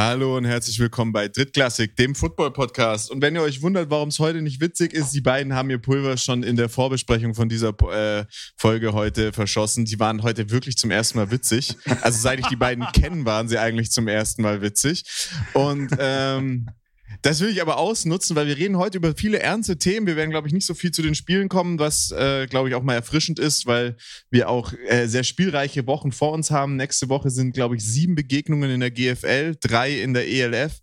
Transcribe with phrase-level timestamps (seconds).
[0.00, 3.10] Hallo und herzlich willkommen bei Drittklassik, dem Football-Podcast.
[3.10, 5.78] Und wenn ihr euch wundert, warum es heute nicht witzig ist, die beiden haben ihr
[5.78, 8.24] Pulver schon in der Vorbesprechung von dieser äh,
[8.56, 9.86] Folge heute verschossen.
[9.86, 11.74] Die waren heute wirklich zum ersten Mal witzig.
[12.00, 15.02] Also seit ich die beiden kenne, waren sie eigentlich zum ersten Mal witzig.
[15.52, 16.68] Und ähm,
[17.22, 20.06] das will ich aber ausnutzen, weil wir reden heute über viele ernste Themen.
[20.06, 22.74] Wir werden, glaube ich, nicht so viel zu den Spielen kommen, was, äh, glaube ich,
[22.74, 23.96] auch mal erfrischend ist, weil
[24.30, 26.76] wir auch äh, sehr spielreiche Wochen vor uns haben.
[26.76, 30.78] Nächste Woche sind, glaube ich, sieben Begegnungen in der GFL, drei in der ELF.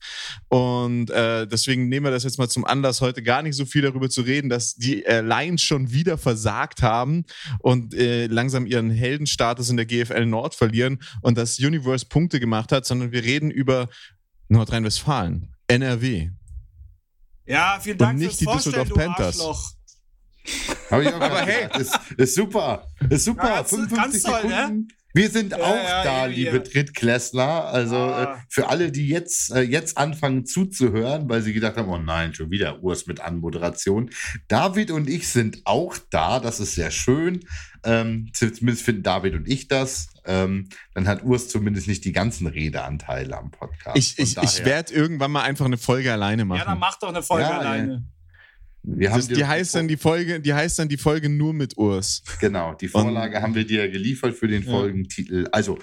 [0.50, 3.82] Und äh, deswegen nehmen wir das jetzt mal zum Anlass, heute gar nicht so viel
[3.82, 7.26] darüber zu reden, dass die äh, Lions schon wieder versagt haben
[7.60, 12.72] und äh, langsam ihren Heldenstatus in der GFL Nord verlieren und das Universe Punkte gemacht
[12.72, 13.88] hat, sondern wir reden über
[14.50, 15.55] Nordrhein-Westfalen.
[15.68, 16.30] NRW.
[17.46, 19.76] Ja, vielen Dank Und nicht die Düsseldorf Panthers.
[20.92, 22.88] Hab ich auch Aber hey, ist, ist super.
[23.10, 23.44] Ist super.
[23.48, 24.78] Ja, ganz, 55 ganz toll, Sekunden.
[24.78, 24.88] ne?
[25.16, 26.64] Wir sind Ja, auch ja, da, irgendwie, liebe ja.
[26.64, 27.66] Drittklässler.
[27.66, 28.34] Also Ah.
[28.36, 32.34] äh, für alle, die jetzt, äh, jetzt anfangen zuzuhören, weil sie gedacht haben, oh nein,
[32.34, 34.10] schon wieder Urs mit Anmoderation.
[34.50, 36.40] David und ich sind auch da.
[36.40, 37.40] Das ist sehr schön.
[37.86, 40.08] Ähm, zumindest finden David und ich das.
[40.26, 43.98] Ähm, dann hat Urs zumindest nicht die ganzen Redeanteile am Podcast.
[43.98, 46.60] Ich, ich, ich werde irgendwann mal einfach eine Folge alleine machen.
[46.60, 48.04] Ja, dann mach doch eine Folge Ja, alleine.
[48.88, 51.78] Wir haben das, die heißt dann die Folge, die heißt dann die Folge nur mit
[51.78, 52.24] Urs.
[52.40, 54.72] Genau, die Vorlage haben wir dir geliefert für den Ja.
[54.72, 55.48] Folgentitel.
[55.52, 55.80] Also,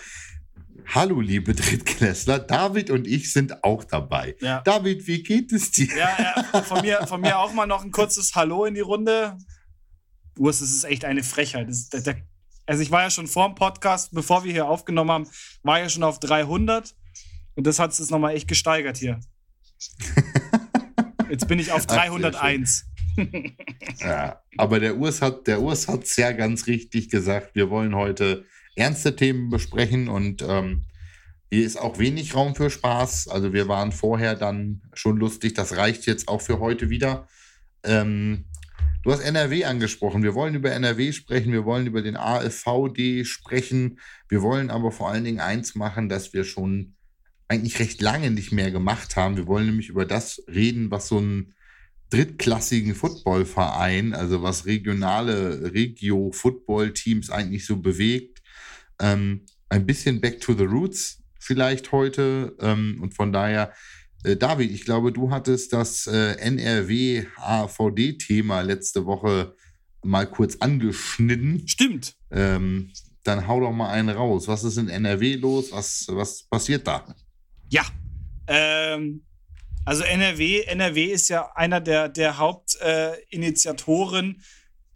[0.87, 4.37] hallo liebe Drittklässler, David und ich sind auch dabei.
[4.41, 4.61] Ja.
[4.63, 5.89] David, wie geht es dir?
[5.97, 9.37] Ja, ja, von mir, von mir auch mal noch ein kurzes Hallo in die Runde.
[10.39, 11.69] Urs, das ist echt eine Frechheit.
[11.69, 12.17] Das, der, der,
[12.67, 15.27] also ich war ja schon vor dem Podcast, bevor wir hier aufgenommen haben,
[15.65, 16.95] war ja schon auf 300
[17.57, 19.19] und das hat es jetzt nochmal echt gesteigert hier.
[21.33, 22.85] Jetzt bin ich auf Ach, sehr 301.
[24.01, 27.55] Ja, aber der Urs hat der Urs hat's ja ganz richtig gesagt.
[27.55, 30.87] Wir wollen heute ernste Themen besprechen und ähm,
[31.51, 33.29] hier ist auch wenig Raum für Spaß.
[33.29, 35.53] Also wir waren vorher dann schon lustig.
[35.53, 37.29] Das reicht jetzt auch für heute wieder.
[37.85, 38.47] Ähm,
[39.03, 40.23] du hast NRW angesprochen.
[40.23, 41.53] Wir wollen über NRW sprechen.
[41.53, 43.99] Wir wollen über den AFVD sprechen.
[44.29, 46.95] Wir wollen aber vor allen Dingen eins machen, dass wir schon
[47.49, 49.37] eigentlich recht lange nicht mehr gemacht haben.
[49.37, 51.53] Wir wollen nämlich über das reden, was so ein
[52.13, 58.43] drittklassigen Footballverein, also was regionale Regio-Football-Teams eigentlich so bewegt.
[59.01, 62.55] Ähm, ein bisschen back to the roots vielleicht heute.
[62.61, 63.73] Ähm, und von daher,
[64.25, 69.57] äh, David, ich glaube, du hattest das äh, NRW-AVD-Thema letzte Woche
[70.05, 71.67] mal kurz angeschnitten.
[71.67, 72.15] Stimmt.
[72.31, 72.91] Ähm,
[73.25, 74.49] dann hau doch mal einen raus.
[74.49, 75.73] Was ist in NRW los?
[75.73, 77.07] Was, was passiert da?
[77.71, 77.87] Ja.
[78.49, 79.23] Ähm,
[79.85, 84.43] also NRW, NRW ist ja einer der, der Hauptinitiatoren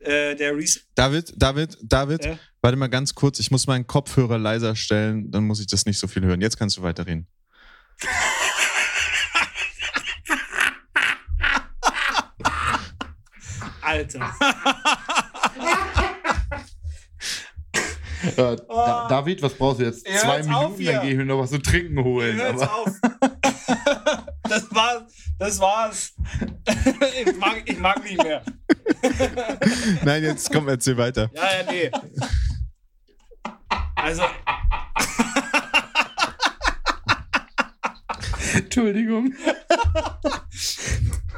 [0.01, 2.37] äh, äh, der Res David, David, David, Äh?
[2.61, 3.41] warte mal ganz kurz.
[3.41, 6.41] Ich muss meinen Kopfhörer leiser stellen, dann muss ich das nicht so viel hören.
[6.41, 7.27] Jetzt kannst du weiterreden.
[13.81, 14.35] Alter.
[18.37, 20.05] Äh, da, David, was brauchst du jetzt?
[20.05, 22.41] Zwei Minuten, dann gehe ich mir noch was zu trinken holen.
[22.41, 22.91] Aber, auf.
[24.49, 25.03] das war's.
[25.39, 26.15] Das war's.
[27.25, 28.43] ich, mag, ich mag nicht mehr.
[30.05, 31.31] Nein, jetzt komm, erzähl weiter.
[31.35, 31.91] Ja, ja, nee.
[33.97, 34.23] Also,
[38.55, 39.35] Entschuldigung.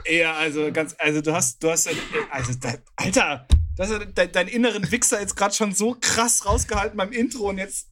[0.07, 1.89] ja, also ganz, also du hast, du hast,
[2.31, 3.47] also, dein, Alter,
[3.77, 7.91] du hast deinen inneren Wichser jetzt gerade schon so krass rausgehalten beim Intro und jetzt,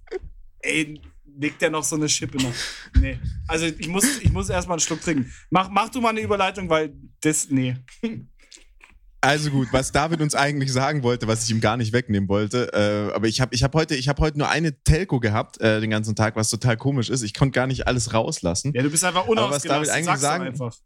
[0.61, 1.01] ey,
[1.39, 2.53] legt der noch so eine Schippe noch.
[3.01, 3.19] Nee.
[3.49, 5.33] Also ich muss, ich muss erstmal einen Schluck trinken.
[5.51, 7.77] Mach, mach du mal eine Überleitung, weil das, nee.
[9.21, 12.71] Also gut, was David uns eigentlich sagen wollte, was ich ihm gar nicht wegnehmen wollte,
[12.73, 15.81] äh, aber ich habe ich hab heute, ich hab heute nur eine Telco gehabt äh,
[15.81, 17.23] den ganzen Tag, was total komisch ist.
[17.23, 18.73] Ich konnte gar nicht alles rauslassen.
[18.75, 19.93] Ja, du bist einfach Aber was David unausgelassen.
[19.95, 20.77] eigentlich Sag's doch sagen- einfach.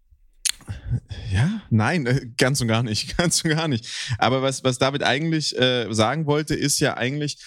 [1.32, 3.86] Ja, nein, äh, ganz und gar nicht, ganz und gar nicht.
[4.18, 7.38] Aber was, was David eigentlich äh, sagen wollte, ist ja eigentlich,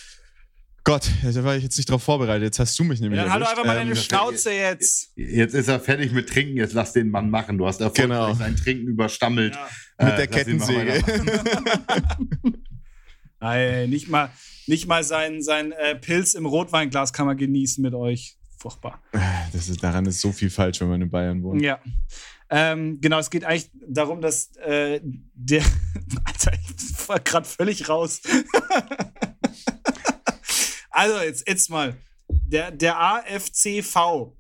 [0.85, 2.44] Gott, da war ich jetzt nicht drauf vorbereitet.
[2.44, 3.57] Jetzt hast du mich nämlich Ja, dann halt erwischt.
[3.57, 5.12] einfach mal deine Ähm, Schnauze jetzt.
[5.15, 7.57] Jetzt ist er fertig mit Trinken, jetzt lass den Mann machen.
[7.57, 8.33] Du hast erfolgreich Genau.
[8.33, 9.56] sein Trinken überstammelt.
[9.56, 10.06] Ja.
[10.06, 12.24] mit Äh, der lass ihn mal Kettensäge.
[13.39, 14.30] Nein, nicht mal,
[14.68, 18.38] nicht mal sein, sein äh, Pilz im Rotweinglas kann man genießen mit euch.
[18.57, 19.01] Furchtbar.
[19.51, 21.62] das ist, daran ist so viel falsch, wenn man in Bayern wohnt.
[21.62, 21.79] Ja.
[22.50, 25.01] Ähm, genau, es geht eigentlich darum, dass äh,
[25.33, 25.63] der.
[26.25, 28.21] Alter, ich war gerade völlig raus.
[30.93, 31.97] also, jetzt, jetzt mal.
[32.29, 34.33] Der, der AFCV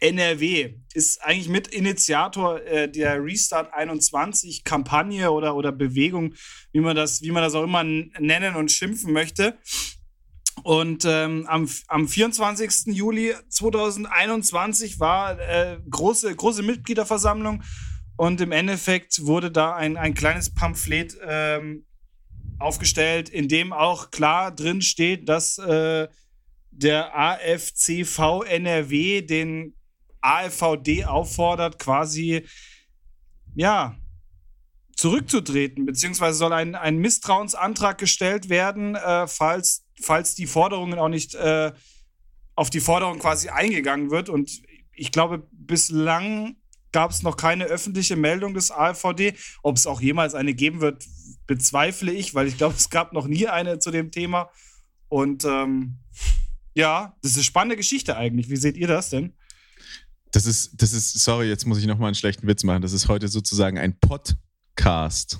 [0.00, 6.34] NRW ist eigentlich Mitinitiator äh, der Restart 21 Kampagne oder, oder Bewegung,
[6.72, 9.56] wie man, das, wie man das auch immer nennen und schimpfen möchte.
[10.62, 12.94] Und ähm, am, am 24.
[12.94, 17.62] Juli 2021 war äh, große, große Mitgliederversammlung
[18.16, 21.86] und im Endeffekt wurde da ein, ein kleines Pamphlet ähm,
[22.58, 26.08] aufgestellt, in dem auch klar drin steht, dass äh,
[26.70, 29.74] der AFCV NRW den
[30.20, 32.46] AFVD auffordert, quasi
[33.54, 33.96] ja
[34.96, 41.34] zurückzutreten, beziehungsweise soll ein, ein Misstrauensantrag gestellt werden, äh, falls, falls die Forderungen auch nicht
[41.34, 41.72] äh,
[42.54, 44.28] auf die Forderung quasi eingegangen wird.
[44.28, 44.62] Und
[44.92, 46.56] ich glaube, bislang
[46.92, 49.34] gab es noch keine öffentliche Meldung des AfVD.
[49.62, 51.04] Ob es auch jemals eine geben wird,
[51.46, 54.50] bezweifle ich, weil ich glaube, es gab noch nie eine zu dem Thema.
[55.08, 55.98] Und ähm,
[56.74, 58.48] ja, das ist eine spannende Geschichte eigentlich.
[58.50, 59.32] Wie seht ihr das denn?
[60.32, 62.82] Das ist, das ist, sorry, jetzt muss ich nochmal einen schlechten Witz machen.
[62.82, 65.38] Das ist heute sozusagen ein Podcast.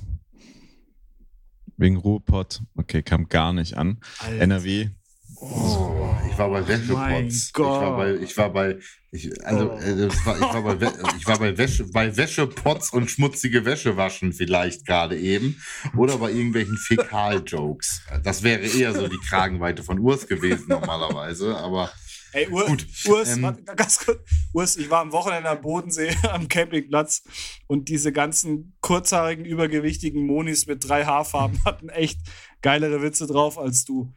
[1.76, 2.62] Wegen Ruhrpott.
[2.76, 4.00] Okay, kam gar nicht an.
[4.20, 4.40] Alter.
[4.40, 4.90] NRW.
[5.36, 6.03] Oh,
[6.34, 7.48] ich war bei Wäschepots.
[7.48, 8.78] Ich war bei, ich war bei,
[9.12, 9.78] ich, also, oh.
[9.78, 13.96] äh, ich war, ich war bei, ich war bei Wäsche, bei Wäschepots und schmutzige Wäsche
[13.96, 15.62] waschen vielleicht gerade eben.
[15.96, 18.02] Oder bei irgendwelchen Fäkal-Jokes.
[18.24, 21.92] Das wäre eher so die Kragenweite von Urs gewesen normalerweise, aber.
[22.32, 24.18] Ey, Ur, Gut, Urs, ähm, ganz kurz.
[24.52, 27.22] Urs, ich war am Wochenende am Bodensee am Campingplatz
[27.68, 32.18] und diese ganzen kurzhaarigen, übergewichtigen Monis mit drei Haarfarben hatten echt
[32.60, 34.12] geilere Witze drauf als du.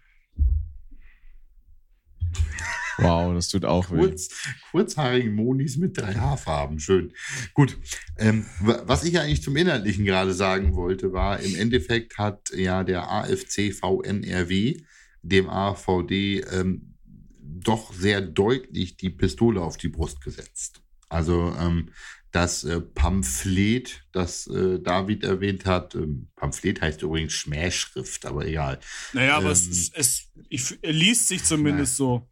[3.00, 4.52] Wow, das tut auch Kurz, weh.
[4.72, 7.14] Kurzhaarigen Monis mit drei Haarfarben, schön.
[7.54, 7.78] Gut,
[8.18, 13.12] ähm, was ich eigentlich zum Inhaltlichen gerade sagen wollte, war, im Endeffekt hat ja der
[13.12, 14.78] AFC VNRW
[15.22, 16.96] dem AVD ähm,
[17.40, 20.82] doch sehr deutlich die Pistole auf die Brust gesetzt.
[21.10, 21.90] Also ähm,
[22.38, 28.80] das äh, Pamphlet, das äh, David erwähnt hat, ähm, Pamphlet heißt übrigens Schmähschrift, aber egal.
[29.14, 32.30] Naja, aber es, ähm, es, es, liest sich zumindest na, so.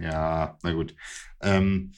[0.00, 0.94] Ja, na gut.
[1.40, 1.92] Ähm,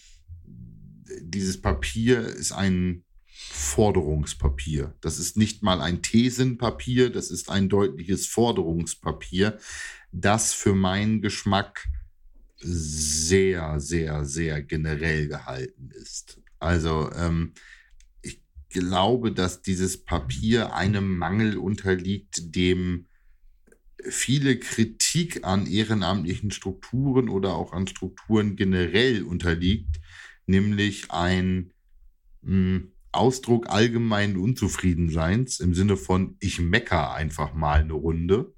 [1.21, 4.95] dieses Papier ist ein Forderungspapier.
[5.03, 9.59] Das ist nicht mal ein Thesenpapier, das ist ein deutliches Forderungspapier,
[10.13, 11.89] das für meinen Geschmack
[12.57, 16.41] sehr, sehr, sehr generell gehalten ist.
[16.61, 17.55] Also ähm,
[18.23, 23.07] ich glaube, dass dieses Papier einem Mangel unterliegt, dem
[24.09, 30.01] viele Kritik an ehrenamtlichen Strukturen oder auch an Strukturen generell unterliegt,
[30.47, 31.73] nämlich ein
[32.43, 38.55] mh, hm, Ausdruck allgemeinen Unzufriedenseins im Sinne von ich mecker einfach mal eine Runde.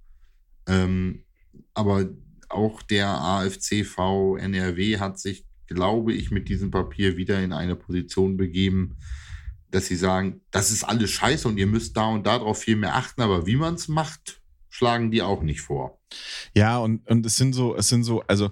[0.67, 1.25] Ähm,
[1.73, 2.11] aber
[2.51, 8.37] auch der AFCV NRW hat sich, glaube ich, mit diesem Papier wieder in eine Position
[8.37, 8.97] begeben,
[9.71, 12.95] dass sie sagen, das ist alles scheiße und ihr müsst da und darauf viel mehr
[12.95, 15.99] achten, aber wie man es macht, schlagen die auch nicht vor.
[16.55, 18.51] Ja, und, und es sind so, es sind so, also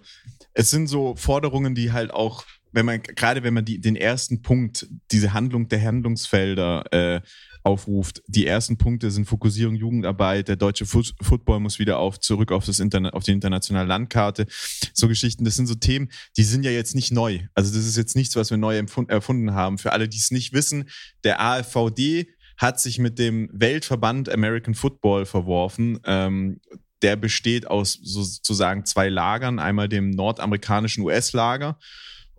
[0.55, 4.43] es sind so Forderungen, die halt auch, wenn man, gerade wenn man die, den ersten
[4.43, 7.21] Punkt, diese Handlung der Handlungsfelder äh,
[7.63, 8.23] aufruft.
[8.27, 12.65] Die ersten Punkte sind Fokussierung Jugendarbeit, der deutsche Fu Football muss wieder auf, zurück auf,
[12.65, 14.47] das auf die internationale Landkarte.
[14.95, 17.41] So Geschichten, das sind so Themen, die sind ja jetzt nicht neu.
[17.55, 19.79] Also das ist jetzt nichts, was wir neu erfunden haben.
[19.79, 20.89] Für alle, die es nicht wissen,
[21.25, 25.99] der AFVD hat sich mit dem Weltverband American Football verworfen.
[26.05, 26.61] Ähm,
[27.03, 31.79] der besteht aus sozusagen zwei Lagern, einmal dem nordamerikanischen US-Lager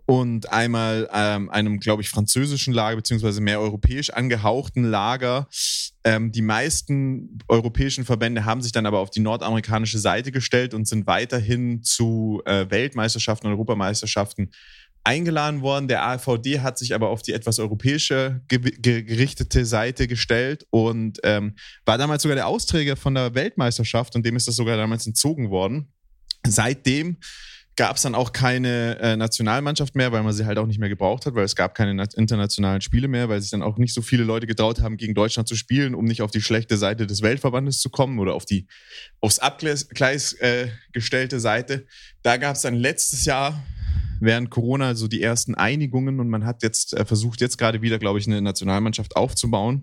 [0.06, 5.48] und einmal ähm, einem, glaube ich, französischen Lager, beziehungsweise mehr europäisch angehauchten Lager.
[6.04, 10.88] Ähm, die meisten europäischen Verbände haben sich dann aber auf die nordamerikanische Seite gestellt und
[10.88, 14.50] sind weiterhin zu äh, Weltmeisterschaften und Europameisterschaften
[15.04, 15.88] eingeladen worden.
[15.88, 21.54] Der AVD hat sich aber auf die etwas europäische gerichtete Seite gestellt und ähm,
[21.84, 25.50] war damals sogar der Austräger von der Weltmeisterschaft und dem ist das sogar damals entzogen
[25.50, 25.88] worden.
[26.46, 27.18] Seitdem
[27.76, 30.90] gab es dann auch keine äh, Nationalmannschaft mehr, weil man sie halt auch nicht mehr
[30.90, 34.02] gebraucht hat, weil es gab keine internationalen Spiele mehr, weil sich dann auch nicht so
[34.02, 37.22] viele Leute getraut haben, gegen Deutschland zu spielen, um nicht auf die schlechte Seite des
[37.22, 38.66] Weltverbandes zu kommen oder auf die
[39.20, 39.84] aufs Abgleis
[40.34, 41.86] äh, gestellte Seite.
[42.22, 43.62] Da gab es dann letztes Jahr
[44.20, 47.98] während Corona so die ersten Einigungen und man hat jetzt äh, versucht, jetzt gerade wieder,
[47.98, 49.82] glaube ich, eine Nationalmannschaft aufzubauen.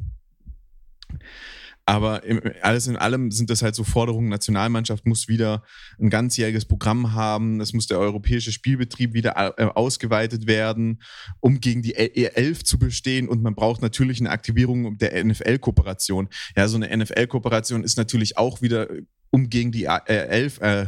[1.90, 4.30] Aber im, alles in allem sind das halt so Forderungen.
[4.30, 5.64] Nationalmannschaft muss wieder
[6.00, 7.60] ein ganzjähriges Programm haben.
[7.62, 11.02] Es muss der europäische Spielbetrieb wieder äh, ausgeweitet werden,
[11.40, 13.28] um gegen die E11 zu bestehen.
[13.28, 16.30] Und man braucht natürlich eine Aktivierung der NFL-Kooperation.
[16.56, 18.88] Ja, so eine NFL-Kooperation ist natürlich auch wieder,
[19.32, 20.86] um gegen die E11 äh,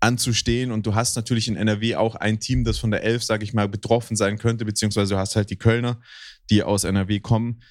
[0.00, 0.70] anzustehen.
[0.70, 3.54] Und du hast natürlich in NRW auch ein Team, das von der Elf, sage ich
[3.54, 5.98] mal, betroffen sein könnte, beziehungsweise du hast halt die Kölner,
[6.50, 7.62] die aus NRW kommen.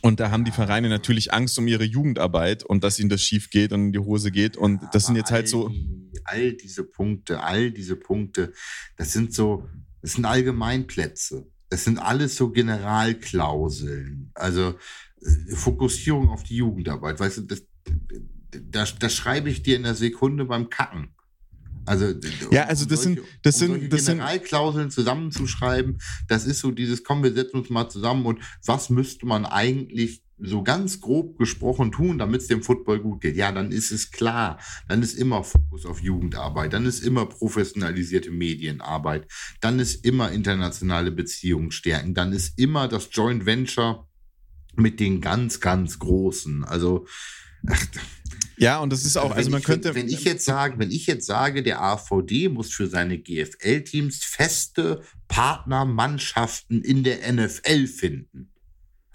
[0.00, 3.50] Und da haben die Vereine natürlich Angst um ihre Jugendarbeit und dass ihnen das schief
[3.50, 4.56] geht und in die Hose geht.
[4.56, 5.72] Und das sind jetzt halt so.
[6.24, 8.52] all diese Punkte, all diese Punkte,
[8.96, 9.68] das sind so,
[10.02, 11.46] das sind Allgemeinplätze.
[11.68, 14.30] Das sind alles so Generalklauseln.
[14.34, 14.74] Also
[15.20, 17.20] äh, Fokussierung auf die Jugendarbeit.
[17.20, 17.62] Weißt du, das,
[18.50, 21.10] das, das schreibe ich dir in der Sekunde beim Kacken.
[21.88, 22.14] Also,
[22.50, 27.02] ja, also das solche, sind, das um sind, das Generalklauseln zusammenzuschreiben, das ist so dieses,
[27.02, 31.90] komm, wir setzen uns mal zusammen und was müsste man eigentlich so ganz grob gesprochen
[31.90, 33.36] tun, damit es dem Football gut geht?
[33.36, 34.58] Ja, dann ist es klar.
[34.86, 36.72] Dann ist immer Fokus auf Jugendarbeit.
[36.72, 39.26] Dann ist immer professionalisierte Medienarbeit.
[39.60, 42.14] Dann ist immer internationale Beziehungen stärken.
[42.14, 44.08] Dann ist immer das Joint Venture
[44.76, 46.64] mit den ganz, ganz Großen.
[46.64, 47.06] Also,
[47.68, 47.84] ach,
[48.58, 49.94] ja, und das ist auch, also, also man ich, könnte.
[49.94, 55.02] Wenn ich jetzt sage, wenn ich jetzt sage, der AVD muss für seine GFL-Teams feste
[55.28, 58.52] Partnermannschaften in der NFL finden.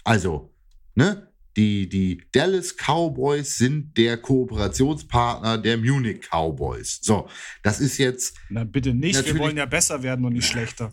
[0.04, 0.52] Also,
[0.94, 1.28] ne?
[1.56, 6.98] Die, die Dallas Cowboys sind der Kooperationspartner der Munich Cowboys.
[7.00, 7.28] So,
[7.62, 8.36] das ist jetzt.
[8.50, 10.92] Na bitte nicht, wir wollen ja besser werden und nicht schlechter.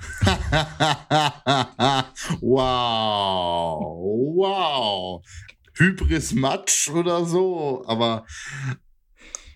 [2.40, 3.80] wow,
[4.34, 5.22] wow.
[5.80, 8.26] Hybris Matsch oder so, aber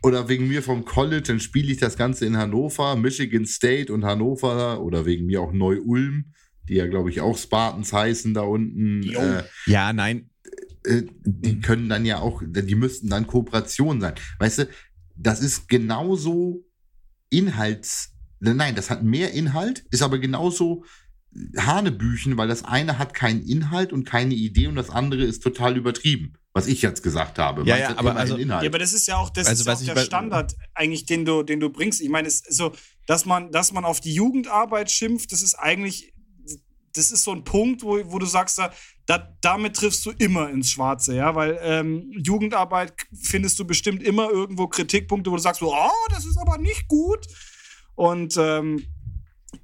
[0.02, 4.04] oder wegen mir vom College, dann spiele ich das Ganze in Hannover, Michigan State und
[4.04, 6.33] Hannover oder wegen mir auch Neu-Ulm,
[6.69, 9.02] die ja, glaube ich, auch Spartans heißen da unten.
[9.02, 10.31] Äh, ja, nein.
[10.85, 14.14] Äh, die können dann ja auch, die müssten dann Kooperation sein.
[14.38, 14.69] Weißt du,
[15.16, 16.64] das ist genauso
[17.31, 20.85] Inhalts, nein, das hat mehr Inhalt, ist aber genauso
[21.57, 25.76] Hanebüchen, weil das eine hat keinen Inhalt und keine Idee und das andere ist total
[25.76, 26.35] übertrieben.
[26.57, 27.64] Was ich jetzt gesagt habe.
[27.64, 30.03] Ja, ja aber, also, ja aber das ist ja auch, das also, ist auch der
[30.03, 32.00] Standard, eigentlich, den du, den du bringst.
[32.00, 32.73] Ich meine, es ist so,
[33.07, 36.14] dass man, dass man auf die Jugendarbeit schimpft, das ist eigentlich,
[36.95, 38.61] das ist so ein Punkt, wo, wo du sagst,
[39.07, 44.31] da, damit triffst du immer ins Schwarze, ja, weil ähm, Jugendarbeit findest du bestimmt immer
[44.31, 47.26] irgendwo Kritikpunkte, wo du sagst, oh, das ist aber nicht gut.
[47.97, 48.85] Und ähm,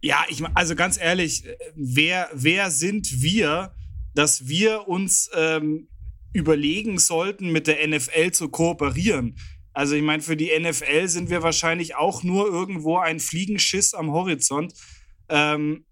[0.02, 3.74] ja, ich also ganz ehrlich, wer, wer sind wir,
[4.14, 5.88] dass wir uns ähm,
[6.32, 9.36] überlegen sollten, mit der NFL zu kooperieren?
[9.72, 14.10] Also ich meine, für die NFL sind wir wahrscheinlich auch nur irgendwo ein Fliegenschiss am
[14.10, 14.74] Horizont.
[15.28, 15.84] Ähm,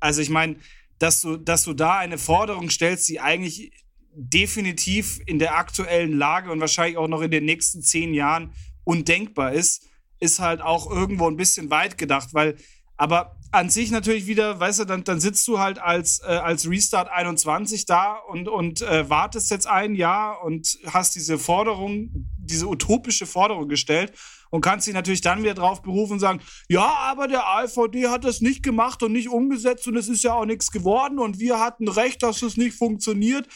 [0.00, 0.56] also ich meine,
[0.98, 3.72] dass du, dass du da eine Forderung stellst, die eigentlich
[4.14, 8.52] definitiv in der aktuellen Lage und wahrscheinlich auch noch in den nächsten zehn Jahren
[8.84, 9.88] undenkbar ist,
[10.20, 12.56] ist halt auch irgendwo ein bisschen weit gedacht, weil
[13.02, 16.70] aber an sich natürlich wieder, weißt du, dann, dann sitzt du halt als, äh, als
[16.70, 22.68] Restart 21 da und, und äh, wartest jetzt ein Jahr und hast diese Forderung, diese
[22.68, 24.12] utopische Forderung gestellt
[24.50, 28.22] und kannst dich natürlich dann wieder drauf berufen und sagen, ja, aber der AVD hat
[28.22, 31.58] das nicht gemacht und nicht umgesetzt und es ist ja auch nichts geworden und wir
[31.58, 33.48] hatten recht, dass es nicht funktioniert.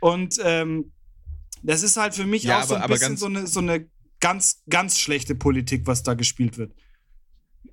[0.00, 0.92] Und ähm,
[1.62, 3.90] das ist halt für mich ja, auch aber, so ein bisschen so eine, so eine
[4.20, 6.72] ganz, ganz schlechte Politik, was da gespielt wird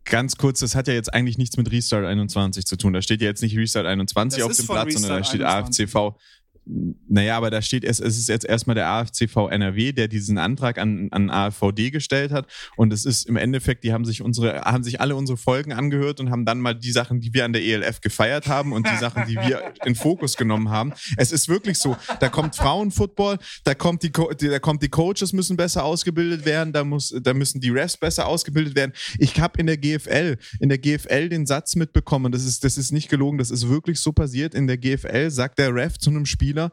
[0.05, 2.93] ganz kurz, das hat ja jetzt eigentlich nichts mit Restart 21 zu tun.
[2.93, 5.41] Da steht ja jetzt nicht Restart 21 das auf dem Platz, Restart sondern da steht
[5.41, 5.95] 21.
[5.95, 6.17] AFCV
[6.65, 10.77] naja, aber da steht es, es ist jetzt erstmal der AFCV NRW, der diesen Antrag
[10.77, 12.48] an, an AVD gestellt hat.
[12.77, 16.22] Und es ist im Endeffekt, die haben sich unsere, haben sich alle unsere Folgen angehört
[16.22, 18.96] und haben dann mal die Sachen, die wir an der ELF gefeiert haben und die
[18.96, 20.93] Sachen, die wir in Fokus genommen haben.
[21.17, 25.58] Es ist wirklich so, da kommt Frauenfootball, da kommt die, da kommt die Coaches müssen
[25.58, 28.93] besser ausgebildet werden, da muss, da müssen die Refs besser ausgebildet werden.
[29.20, 32.91] Ich habe in der GFL, in der GFL den Satz mitbekommen, das ist, das ist
[32.91, 34.55] nicht gelogen, das ist wirklich so passiert.
[34.55, 36.72] In der GFL sagt der Ref zu einem Spiel, Spieler.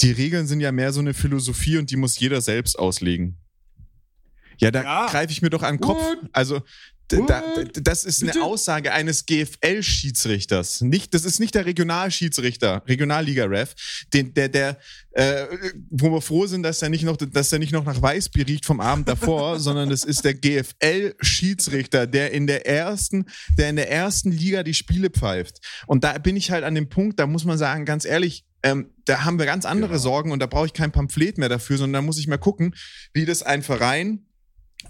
[0.00, 3.36] Die Regeln sind ja mehr so eine Philosophie und die muss jeder selbst auslegen.
[4.58, 5.06] Ja, da ja.
[5.06, 6.02] greife ich mir doch an den Kopf.
[6.32, 6.62] Also,
[7.10, 7.42] da,
[7.74, 10.80] das ist eine Aussage eines GFL-Schiedsrichters.
[10.82, 13.74] Nicht, das ist nicht der Regionalschiedsrichter, Regionalliga-Ref,
[14.12, 14.78] der, der,
[15.12, 15.46] äh,
[15.90, 18.64] wo wir froh sind, dass er nicht noch, dass er nicht noch nach Weißbier riecht
[18.64, 23.26] vom Abend davor, sondern das ist der GFL-Schiedsrichter, der in der ersten,
[23.58, 25.60] der in der ersten Liga die Spiele pfeift.
[25.86, 28.90] Und da bin ich halt an dem Punkt, da muss man sagen, ganz ehrlich, ähm,
[29.06, 30.02] da haben wir ganz andere genau.
[30.02, 32.74] Sorgen und da brauche ich kein Pamphlet mehr dafür, sondern da muss ich mal gucken,
[33.14, 34.26] wie das ein Verein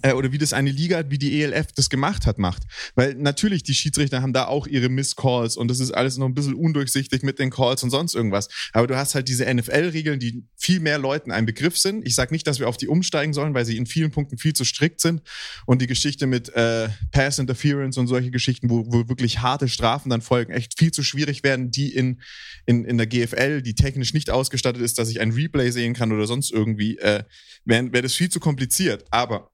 [0.02, 2.62] äh, oder wie das eine Liga, wie die ELF das gemacht hat, macht.
[2.94, 6.34] Weil natürlich, die Schiedsrichter haben da auch ihre Misscalls und das ist alles noch ein
[6.34, 8.48] bisschen undurchsichtig mit den Calls und sonst irgendwas.
[8.72, 12.06] Aber du hast halt diese NFL-Regeln, die viel mehr Leuten ein Begriff sind.
[12.06, 14.52] Ich sage nicht, dass wir auf die umsteigen sollen, weil sie in vielen Punkten viel
[14.52, 15.22] zu strikt sind.
[15.66, 20.10] Und die Geschichte mit äh, Pass Interference und solche Geschichten, wo, wo wirklich harte Strafen
[20.10, 22.20] dann folgen, echt viel zu schwierig werden, die in,
[22.66, 26.12] in, in der GFL, die technisch nicht ausgestattet ist, dass ich ein Replay sehen kann
[26.12, 27.24] oder sonst irgendwie, äh,
[27.64, 29.04] wäre wär das viel zu kompliziert.
[29.10, 29.50] Aber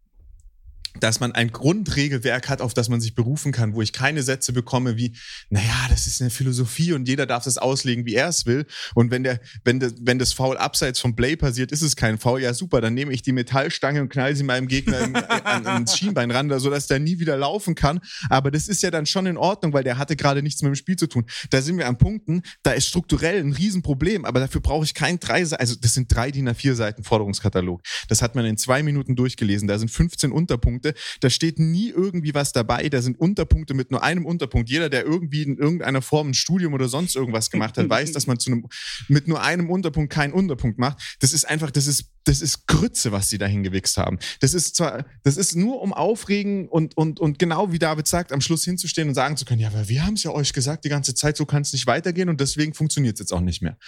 [1.00, 4.52] dass man ein Grundregelwerk hat, auf das man sich berufen kann, wo ich keine Sätze
[4.52, 5.16] bekomme wie,
[5.50, 8.66] naja, das ist eine Philosophie und jeder darf das auslegen, wie er es will.
[8.94, 12.18] Und wenn der, wenn das, wenn das Foul abseits vom Play passiert, ist es kein
[12.18, 12.42] Foul.
[12.42, 15.96] Ja, super, dann nehme ich die Metallstange und knall sie meinem Gegner im, an, ans
[15.96, 18.00] Schienbein ran, sodass der nie wieder laufen kann.
[18.28, 20.74] Aber das ist ja dann schon in Ordnung, weil der hatte gerade nichts mit dem
[20.74, 21.24] Spiel zu tun.
[21.50, 25.18] Da sind wir an Punkten, da ist strukturell ein Riesenproblem, aber dafür brauche ich kein
[25.18, 27.82] drei, also das sind drei DIN A4 Seiten Forderungskatalog.
[28.08, 29.68] Das hat man in zwei Minuten durchgelesen.
[29.68, 30.85] Da sind 15 Unterpunkte.
[31.20, 32.88] Da steht nie irgendwie was dabei.
[32.88, 34.70] Da sind Unterpunkte mit nur einem Unterpunkt.
[34.70, 38.26] Jeder, der irgendwie in irgendeiner Form ein Studium oder sonst irgendwas gemacht hat, weiß, dass
[38.26, 38.66] man zu einem,
[39.08, 41.16] mit nur einem Unterpunkt keinen Unterpunkt macht.
[41.20, 44.18] Das ist einfach, das ist, das ist Grütze, was sie da hingewichst haben.
[44.40, 48.32] Das ist zwar, das ist nur um Aufregen und, und, und genau wie David sagt,
[48.32, 50.84] am Schluss hinzustehen und sagen zu können, ja, aber wir haben es ja euch gesagt
[50.84, 53.62] die ganze Zeit, so kann es nicht weitergehen und deswegen funktioniert es jetzt auch nicht
[53.62, 53.78] mehr.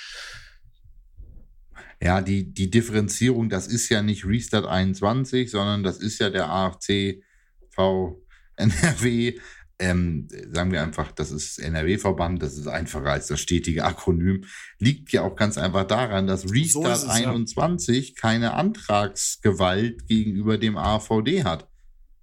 [2.00, 6.48] Ja, die, die Differenzierung, das ist ja nicht Restart 21, sondern das ist ja der
[6.48, 7.22] AFC
[7.70, 8.22] V
[8.56, 9.38] NRW.
[9.80, 14.44] Ähm, sagen wir einfach, das ist NRW-Verband, das ist einfacher als das stetige Akronym,
[14.80, 18.14] liegt ja auch ganz einfach daran, dass Restart so es, 21 ja.
[18.20, 21.68] keine Antragsgewalt gegenüber dem AVD hat.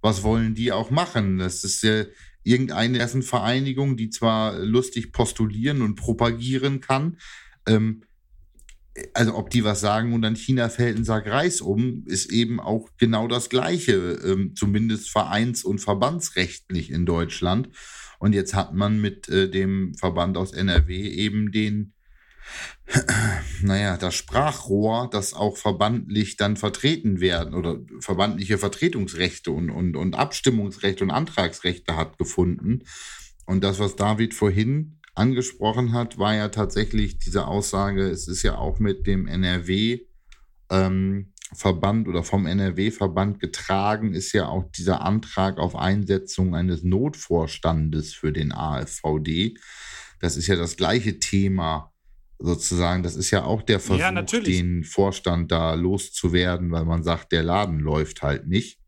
[0.02, 1.38] Was wollen die auch machen?
[1.38, 2.04] Das ist ja
[2.42, 7.18] irgendeine dessen Vereinigung, die zwar lustig postulieren und propagieren kann,
[7.66, 8.02] ähm,
[9.14, 12.60] also ob die was sagen und dann China fällt ein Sack Reis um, ist eben
[12.60, 17.68] auch genau das Gleiche, ähm, zumindest vereins- und verbandsrechtlich in Deutschland.
[18.18, 21.92] Und jetzt hat man mit äh, dem Verband aus NRW eben den,
[23.62, 30.14] naja, das Sprachrohr, das auch verbandlich dann vertreten werden oder verbandliche Vertretungsrechte und, und, und
[30.14, 32.84] Abstimmungsrechte und Antragsrechte hat gefunden.
[33.44, 38.58] Und das, was David vorhin angesprochen hat, war ja tatsächlich diese Aussage, es ist ja
[38.58, 40.00] auch mit dem NRW
[40.70, 48.14] ähm, Verband oder vom NRW-Verband getragen, ist ja auch dieser Antrag auf Einsetzung eines Notvorstandes
[48.14, 49.54] für den AfVD.
[50.20, 51.92] Das ist ja das gleiche Thema
[52.38, 53.02] sozusagen.
[53.04, 57.44] Das ist ja auch der Versuch, ja, den Vorstand da loszuwerden, weil man sagt, der
[57.44, 58.80] Laden läuft halt nicht.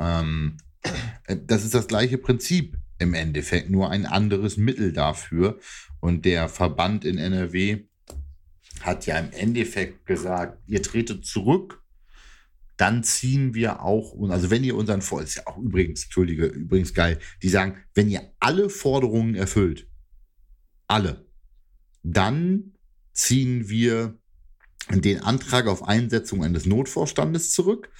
[0.00, 0.56] Ähm,
[1.24, 5.58] äh, das ist das gleiche Prinzip im Endeffekt nur ein anderes Mittel dafür.
[6.00, 7.84] Und der Verband in NRW
[8.80, 11.82] hat ja im Endeffekt gesagt, ihr tretet zurück,
[12.76, 16.94] dann ziehen wir auch, also wenn ihr unseren Vor, ist ja auch übrigens, Entschuldige, übrigens
[16.94, 19.86] geil, die sagen, wenn ihr alle Forderungen erfüllt,
[20.86, 21.26] alle,
[22.02, 22.72] dann
[23.12, 24.18] ziehen wir
[24.90, 27.90] den Antrag auf Einsetzung eines Notvorstandes zurück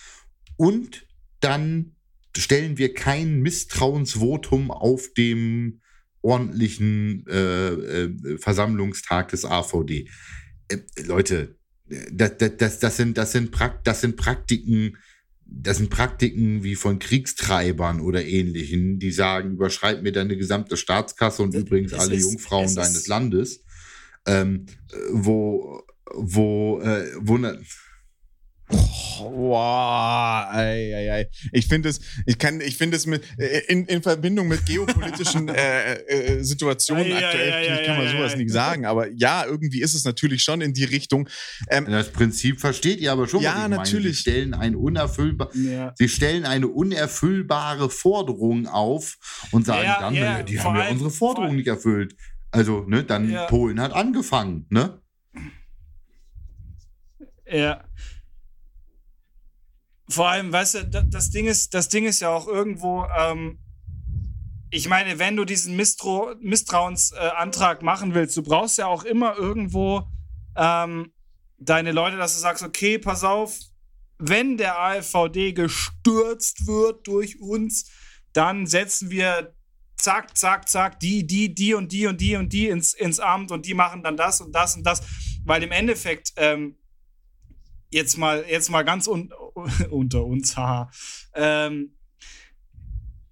[0.56, 1.06] und
[1.40, 1.94] dann
[2.36, 5.80] stellen wir kein Misstrauensvotum auf dem
[6.22, 10.08] ordentlichen äh, äh, Versammlungstag des AVD.
[10.68, 11.56] Äh, Leute,
[12.12, 14.96] das, das, das, sind, das, sind Prakt, das sind Praktiken,
[15.44, 21.42] das sind Praktiken wie von Kriegstreibern oder ähnlichen, die sagen, überschreib mir deine gesamte Staatskasse
[21.42, 23.64] und übrigens alle ist, Jungfrauen deines Landes.
[24.26, 24.66] Ähm,
[25.12, 25.82] wo,
[26.14, 27.38] wo, äh, wo,
[28.72, 31.30] Wow, ei, ei, ei.
[31.52, 35.48] Ich finde es, ich kann, ich finde es mit äh, in, in Verbindung mit geopolitischen
[35.48, 39.82] äh, äh, Situationen ja, aktuell ja, ja, kann man sowas nicht sagen, aber ja, irgendwie
[39.82, 41.28] ist es natürlich schon in die Richtung.
[41.68, 43.42] Ähm, das Prinzip versteht ihr aber schon.
[43.42, 44.16] Ja, natürlich.
[44.16, 49.18] Sie stellen, ein unerfüllbar, Sie stellen eine unerfüllbare Forderung auf
[49.50, 52.14] und sagen dann, ne, die haben ja unsere Forderung nicht erfüllt.
[52.50, 55.00] Also, ne, dann Polen hat angefangen, ne?
[57.50, 57.84] Ja.
[60.10, 63.58] Vor allem, weißt du, das Ding ist, das Ding ist ja auch irgendwo, ähm,
[64.70, 69.36] ich meine, wenn du diesen Misstrau Misstrauensantrag äh, machen willst, du brauchst ja auch immer
[69.36, 70.08] irgendwo
[70.56, 71.12] ähm,
[71.58, 73.58] deine Leute, dass du sagst, okay, pass auf,
[74.18, 77.90] wenn der AfVD gestürzt wird durch uns,
[78.32, 79.54] dann setzen wir
[79.96, 83.50] zack, zack, zack, die, die, die und die und die und die ins, ins Amt
[83.52, 85.02] und die machen dann das und das und das.
[85.44, 86.76] Weil im Endeffekt, ähm,
[87.90, 89.32] jetzt mal, jetzt mal ganz un
[89.90, 90.90] unter uns, haha.
[91.34, 91.94] Ähm,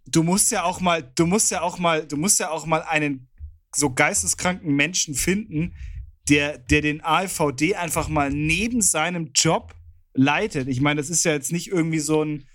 [0.07, 2.83] du musst ja auch mal, du musst ja auch mal, du musst ja auch mal
[2.83, 3.29] einen
[3.75, 5.75] so geisteskranken Menschen finden,
[6.29, 9.75] der, der den AfVD einfach mal neben seinem Job
[10.15, 10.69] leitet.
[10.69, 12.47] Ich meine, das ist ja jetzt nicht irgendwie so ein.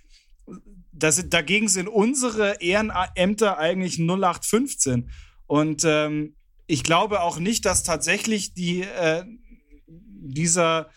[0.91, 5.09] Das, dagegen sind unsere Ehrenämter eigentlich 0815.
[5.47, 6.35] Und ähm,
[6.67, 9.23] ich glaube auch nicht, dass tatsächlich die, äh,
[9.87, 10.89] dieser,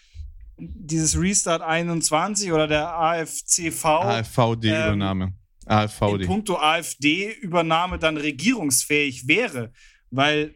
[0.59, 3.85] dieses Restart 21 oder der AFCV.
[3.85, 5.25] AfVD-Übernahme.
[5.25, 5.35] Ähm,
[5.67, 6.23] AfVD.
[6.23, 9.73] In puncto AfD-Übernahme dann regierungsfähig wäre,
[10.11, 10.55] weil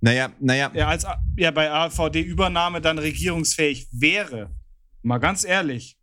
[0.00, 0.70] naja, naja.
[0.72, 4.50] er als ja bei AfVD-Übernahme dann regierungsfähig wäre.
[5.02, 5.98] Mal ganz ehrlich.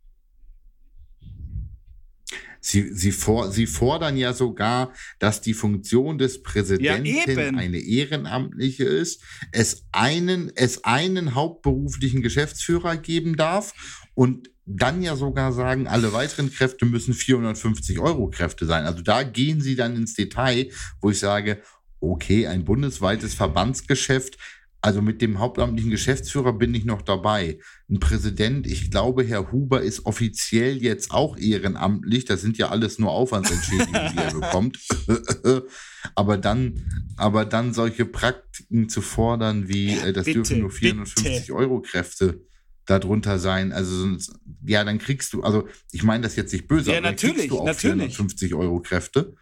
[2.64, 8.84] Sie, sie, for, sie fordern ja sogar, dass die Funktion des Präsidenten Ja, eine ehrenamtliche
[8.84, 9.20] ist,
[9.50, 16.52] es einen, es einen hauptberuflichen Geschäftsführer geben darf und dann ja sogar sagen, alle weiteren
[16.52, 18.84] Kräfte müssen 450 Euro Kräfte sein.
[18.84, 20.70] Also da gehen sie dann ins Detail,
[21.00, 21.60] wo ich sage,
[21.98, 24.38] okay, ein bundesweites Verbandsgeschäft,
[24.84, 27.58] also mit dem hauptamtlichen Geschäftsführer bin ich noch dabei.
[27.88, 32.24] Ein Präsident, ich glaube, Herr Huber ist offiziell jetzt auch ehrenamtlich.
[32.24, 34.78] Das sind ja alles nur Aufwandsentschädigungen, die er bekommt.
[36.16, 36.82] aber dann,
[37.16, 41.54] aber dann solche Praktiken zu fordern, wie Ja, äh, das bitte, dürfen nur 450 bitte.
[41.54, 42.40] Euro Kräfte
[42.86, 43.72] darunter sein.
[43.72, 44.32] Also sonst,
[44.66, 47.36] ja, dann kriegst du, also ich meine das jetzt nicht böse, Ja, aber dann natürlich,
[47.36, 48.16] kriegst du auch natürlich.
[48.16, 49.34] 450 Euro Kräfte.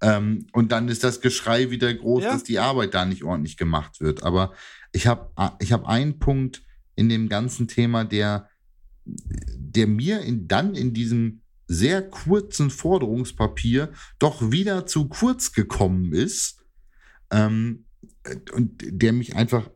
[0.00, 2.32] Ähm, und dann ist das Geschrei wieder groß, Ja.
[2.32, 4.22] dass die Arbeit da nicht ordentlich gemacht wird.
[4.22, 4.52] Aber
[4.94, 6.62] ich habe ich hab einen Punkt
[6.94, 8.48] in dem ganzen Thema, der,
[9.04, 16.64] der mir in, dann in diesem sehr kurzen Forderungspapier doch wieder zu kurz gekommen ist
[17.30, 17.86] ähm,
[18.52, 19.68] und der mich einfach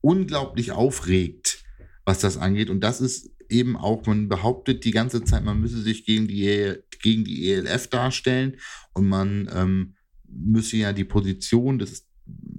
[0.00, 1.64] unglaublich aufregt,
[2.04, 2.70] was das angeht.
[2.70, 6.44] Und das ist eben auch, man behauptet die ganze Zeit, man müsse sich gegen die,
[6.46, 8.58] E- gegen die ELF darstellen
[8.92, 9.94] und man ähm,
[10.28, 12.06] müsse ja die Position des,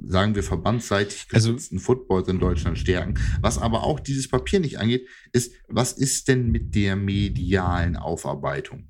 [0.06, 3.16] sagen wir, verbandsseitig Also- gesetzten Footballs in Deutschland stärken.
[3.42, 8.88] Was aber auch dieses Papier nicht angeht, ist, was ist denn mit der medialen Aufarbeitung?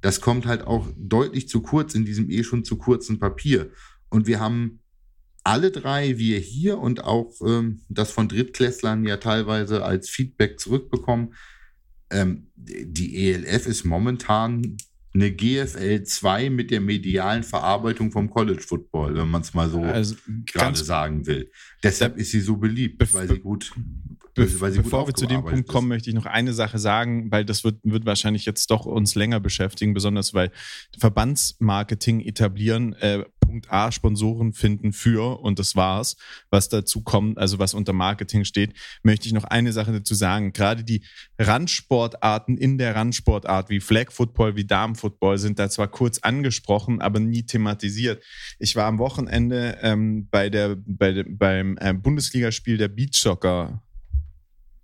[0.00, 3.70] Das kommt halt auch deutlich zu kurz in diesem eh schon zu kurzen Papier.
[4.08, 4.80] Und wir haben
[5.42, 11.34] alle drei, wir hier und auch ähm, das von Drittklässlern ja teilweise als Feedback zurückbekommen.
[12.10, 14.76] Ähm, die ELF ist momentan
[15.16, 19.82] eine GFL 2 mit der medialen Verarbeitung vom College Football, wenn man es mal so
[19.82, 21.50] Also gerade sagen will.
[21.82, 23.72] Deshalb ist sie so beliebt, weil sie gut,
[24.34, 26.78] Be weil sie gut bevor wir zu dem Punkt kommen, möchte ich noch eine Sache
[26.78, 30.50] sagen, weil das wird, wird wahrscheinlich jetzt doch uns länger beschäftigen, besonders weil
[30.98, 36.16] Verbandsmarketing etablieren, äh, Punkt A, Sponsoren finden für, und das war's.
[36.50, 40.52] Was dazu kommt, also was unter Marketing steht, möchte ich noch eine Sache dazu sagen.
[40.52, 41.04] Gerade die
[41.38, 47.20] Randsportarten in der Randsportart, wie Flag Football, wie Damenfootball, sind da zwar kurz angesprochen, aber
[47.20, 48.22] nie thematisiert.
[48.58, 53.82] Ich war am Wochenende ähm, bei der, bei beim äh, Bundesligaspiel der Beachsoccer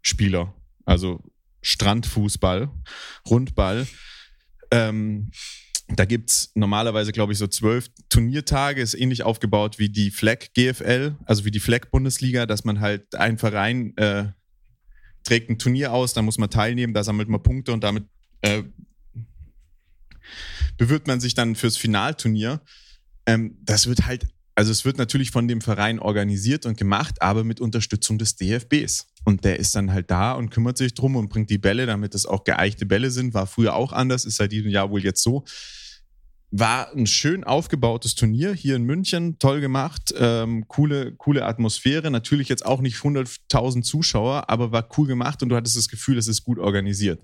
[0.01, 1.23] Spieler, also
[1.63, 2.71] Strandfußball,
[3.29, 3.87] Rundball.
[4.71, 5.31] Ähm,
[5.97, 11.17] da gibt's normalerweise, glaube ich, so zwölf Turniertage, ist ähnlich aufgebaut wie die Flag GFL,
[11.25, 14.27] also wie die Flag Bundesliga, dass man halt ein Verein äh,
[15.25, 18.05] trägt ein Turnier aus, da muss man teilnehmen, da sammelt man Punkte und damit
[18.43, 18.63] äh,
[20.77, 22.61] bewirbt man sich dann fürs Finalturnier.
[23.27, 27.45] Ähm, das wird halt, also es wird natürlich von dem Verein organisiert und gemacht, aber
[27.45, 29.09] mit Unterstützung des DFBs.
[29.25, 32.15] Und der ist dann halt da und kümmert sich drum und bringt die Bälle, damit
[32.15, 33.35] es auch geeichte Bälle sind.
[33.35, 35.45] War früher auch anders, ist seit diesem Jahr wohl jetzt so.
[36.55, 42.11] War ein schön aufgebautes Turnier hier in München, toll gemacht, ähm, coole, coole Atmosphäre.
[42.11, 46.19] Natürlich jetzt auch nicht 100.000 Zuschauer, aber war cool gemacht und du hattest das Gefühl,
[46.19, 47.23] es ist gut organisiert.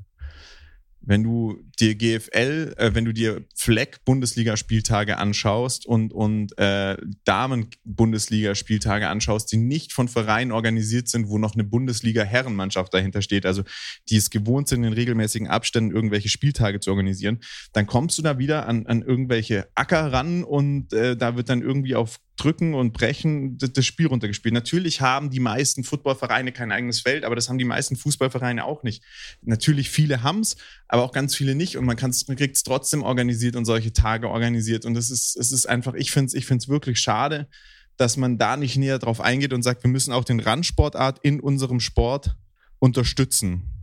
[1.02, 9.52] Wenn du dir GFL, äh, wenn du dir Fleck-Bundesligaspieltage anschaust und, und äh, Damen-Bundesligaspieltage anschaust,
[9.52, 13.62] die nicht von Vereinen organisiert sind, wo noch eine Bundesliga-Herrenmannschaft dahinter steht, also
[14.08, 17.40] die es gewohnt sind, in regelmäßigen Abständen irgendwelche Spieltage zu organisieren,
[17.72, 21.62] dann kommst du da wieder an, an irgendwelche Acker ran und äh, da wird dann
[21.62, 24.54] irgendwie auf Drücken und Brechen das Spiel runtergespielt.
[24.54, 28.84] Natürlich haben die meisten Footballvereine kein eigenes Feld, aber das haben die meisten Fußballvereine auch
[28.84, 29.02] nicht.
[29.42, 33.56] Natürlich viele haben's, aber auch ganz viele nicht und man, man kriegt es trotzdem organisiert
[33.56, 36.68] und solche Tage organisiert und es ist, es ist einfach, ich finde es ich find's
[36.68, 37.48] wirklich schade,
[37.96, 41.40] dass man da nicht näher drauf eingeht und sagt, wir müssen auch den Randsportart in
[41.40, 42.36] unserem Sport
[42.78, 43.74] unterstützen.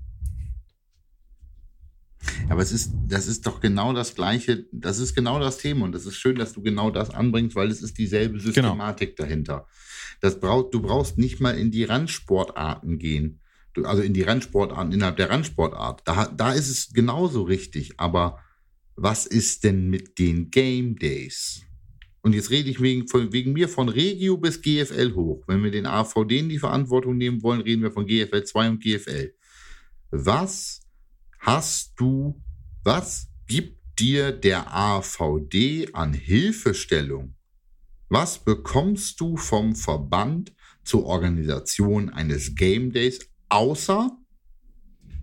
[2.49, 5.91] Aber es ist, das ist doch genau das gleiche, das ist genau das Thema und
[5.91, 9.67] das ist schön, dass du genau das anbringst, weil es ist dieselbe Systematik dahinter.
[10.21, 13.41] Das braucht, du brauchst nicht mal in die Randsportarten gehen.
[13.83, 16.01] Also in die Randsportarten innerhalb der Randsportart.
[16.05, 17.93] Da, da ist es genauso richtig.
[17.97, 18.39] Aber
[18.95, 21.61] was ist denn mit den Game Days?
[22.21, 25.43] Und jetzt rede ich wegen, von, wegen mir von Regio bis GFL hoch.
[25.47, 28.83] Wenn wir den AVD in die Verantwortung nehmen wollen, reden wir von GFL 2 und
[28.83, 29.33] GFL.
[30.09, 30.81] Was
[31.39, 32.41] hast du,
[32.83, 37.35] was gibt dir der AVD an Hilfestellung?
[38.09, 44.11] Was bekommst du vom Verband zur Organisation eines Game Days, außer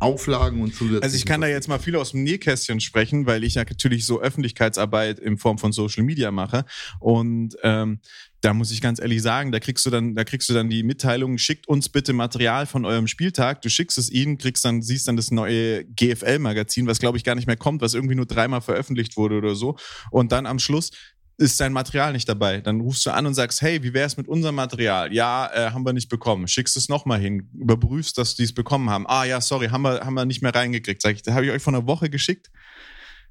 [0.02, 1.02] Auflagen und zusätzlich.
[1.04, 4.04] Also ich kann da jetzt mal viel aus dem Nähkästchen sprechen, weil ich ja natürlich
[4.04, 6.64] so Öffentlichkeitsarbeit in Form von Social Media mache.
[6.98, 8.00] Und ähm,
[8.40, 10.82] da muss ich ganz ehrlich sagen, da kriegst du dann, da kriegst du dann die
[10.82, 13.62] Mitteilung, schickt uns bitte Material von eurem Spieltag.
[13.62, 17.36] Du schickst es ihnen, kriegst dann, siehst dann das neue GFL-Magazin, was glaube ich gar
[17.36, 19.76] nicht mehr kommt, was irgendwie nur dreimal veröffentlicht wurde oder so.
[20.10, 20.90] Und dann am Schluss
[21.38, 22.60] ist dein Material nicht dabei.
[22.60, 25.12] Dann rufst du an und sagst, hey, wie wäre es mit unserem Material?
[25.12, 26.46] Ja, äh, haben wir nicht bekommen.
[26.48, 29.06] Schickst es nochmal hin, überprüfst, dass die es bekommen haben.
[29.08, 31.02] Ah ja, sorry, haben wir, haben wir nicht mehr reingekriegt.
[31.02, 32.50] Sag ich, habe ich euch vor einer Woche geschickt.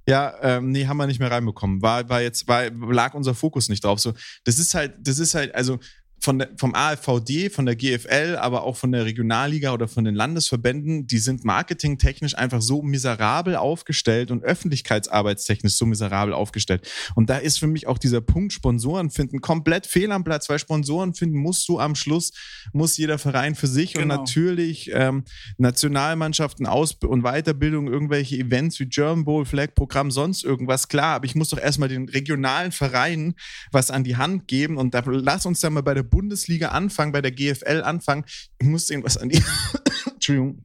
[0.08, 1.82] Ja, ähm, nee, haben wir nicht mehr reinbekommen.
[1.82, 4.00] War, war jetzt, war, lag unser Fokus nicht drauf.
[4.00, 4.14] So,
[4.46, 5.80] das ist halt, das ist halt, also
[6.22, 10.14] von der, vom AFVD, von der GFL, aber auch von der Regionalliga oder von den
[10.14, 16.88] Landesverbänden, die sind marketingtechnisch einfach so miserabel aufgestellt und öffentlichkeitsarbeitstechnisch so miserabel aufgestellt.
[17.16, 20.60] Und da ist für mich auch dieser Punkt Sponsoren finden komplett fehl am Platz, weil
[20.60, 22.32] Sponsoren finden musst du am Schluss,
[22.72, 24.04] muss jeder Verein für sich genau.
[24.04, 25.24] und natürlich ähm,
[25.58, 31.26] Nationalmannschaften, Aus- und Weiterbildung, irgendwelche Events wie German Bowl, Flag Programm, sonst irgendwas, klar, aber
[31.26, 33.34] ich muss doch erstmal den regionalen Vereinen
[33.72, 37.12] was an die Hand geben und da lass uns dann mal bei der Bundesliga anfangen,
[37.12, 38.26] bei der GFL anfangen.
[38.60, 39.44] Ich muss denen was an die,
[40.14, 40.64] Entschuldigung,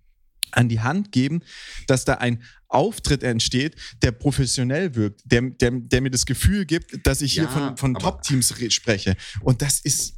[0.52, 1.42] an die Hand geben,
[1.86, 7.06] dass da ein Auftritt entsteht, der professionell wirkt, der, der, der mir das Gefühl gibt,
[7.06, 9.16] dass ich ja, hier von, von Top-Teams spreche.
[9.40, 10.16] Und das ist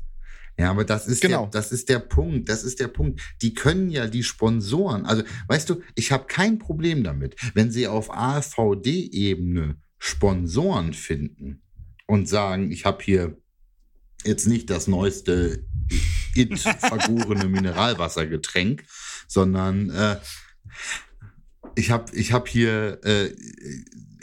[0.58, 1.42] ja, aber das ist, genau.
[1.42, 2.48] der, das ist der Punkt.
[2.48, 3.20] Das ist der Punkt.
[3.42, 7.86] Die können ja die Sponsoren, also weißt du, ich habe kein Problem damit, wenn sie
[7.86, 11.62] auf AVD-Ebene Sponsoren finden
[12.06, 13.36] und sagen, ich habe hier
[14.24, 15.64] jetzt nicht das neueste
[16.34, 18.84] it vergorene Mineralwassergetränk,
[19.26, 20.18] sondern äh,
[21.74, 23.34] ich habe ich hab hier äh,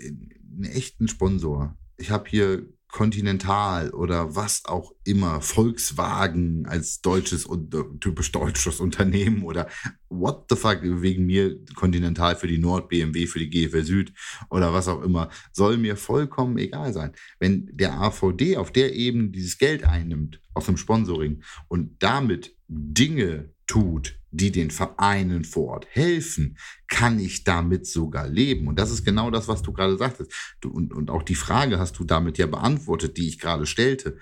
[0.02, 1.78] einen echten Sponsor.
[1.98, 9.44] Ich habe hier Continental oder was auch immer, Volkswagen als deutsches und typisch deutsches Unternehmen
[9.44, 9.68] oder
[10.08, 14.14] what the fuck wegen mir Continental für die Nord, BMW für die GFL Süd
[14.50, 17.12] oder was auch immer, soll mir vollkommen egal sein.
[17.38, 23.54] Wenn der AVD auf der Ebene dieses Geld einnimmt aus dem Sponsoring und damit Dinge
[23.68, 28.68] tut, die den Vereinen vor Ort helfen, kann ich damit sogar leben.
[28.68, 30.32] Und das ist genau das, was du gerade sagtest.
[30.62, 34.18] Du, und, und auch die Frage hast du damit ja beantwortet, die ich gerade stellte.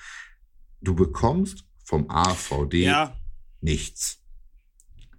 [0.82, 3.17] Du bekommst vom AVD ja.
[3.62, 4.19] nichts.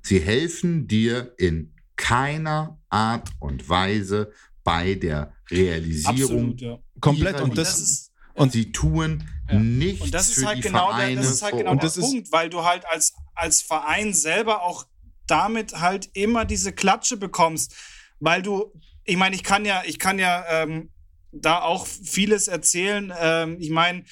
[0.03, 6.53] Sie helfen dir in keiner Art und Weise bei der Realisierung.
[6.53, 6.79] Absolut, ja.
[7.01, 7.41] Komplett.
[7.41, 9.59] Und das ist und sie tun ja.
[9.59, 12.65] nichts und das ist halt genau der, das ist halt genau der Punkt, weil du
[12.65, 14.87] halt als, als Verein selber auch
[15.27, 17.75] damit halt immer diese Klatsche bekommst,
[18.21, 18.73] weil du,
[19.05, 20.91] ich meine, ich kann ja, ich kann ja ähm,
[21.33, 23.13] da auch vieles erzählen.
[23.19, 24.05] Ähm, ich meine,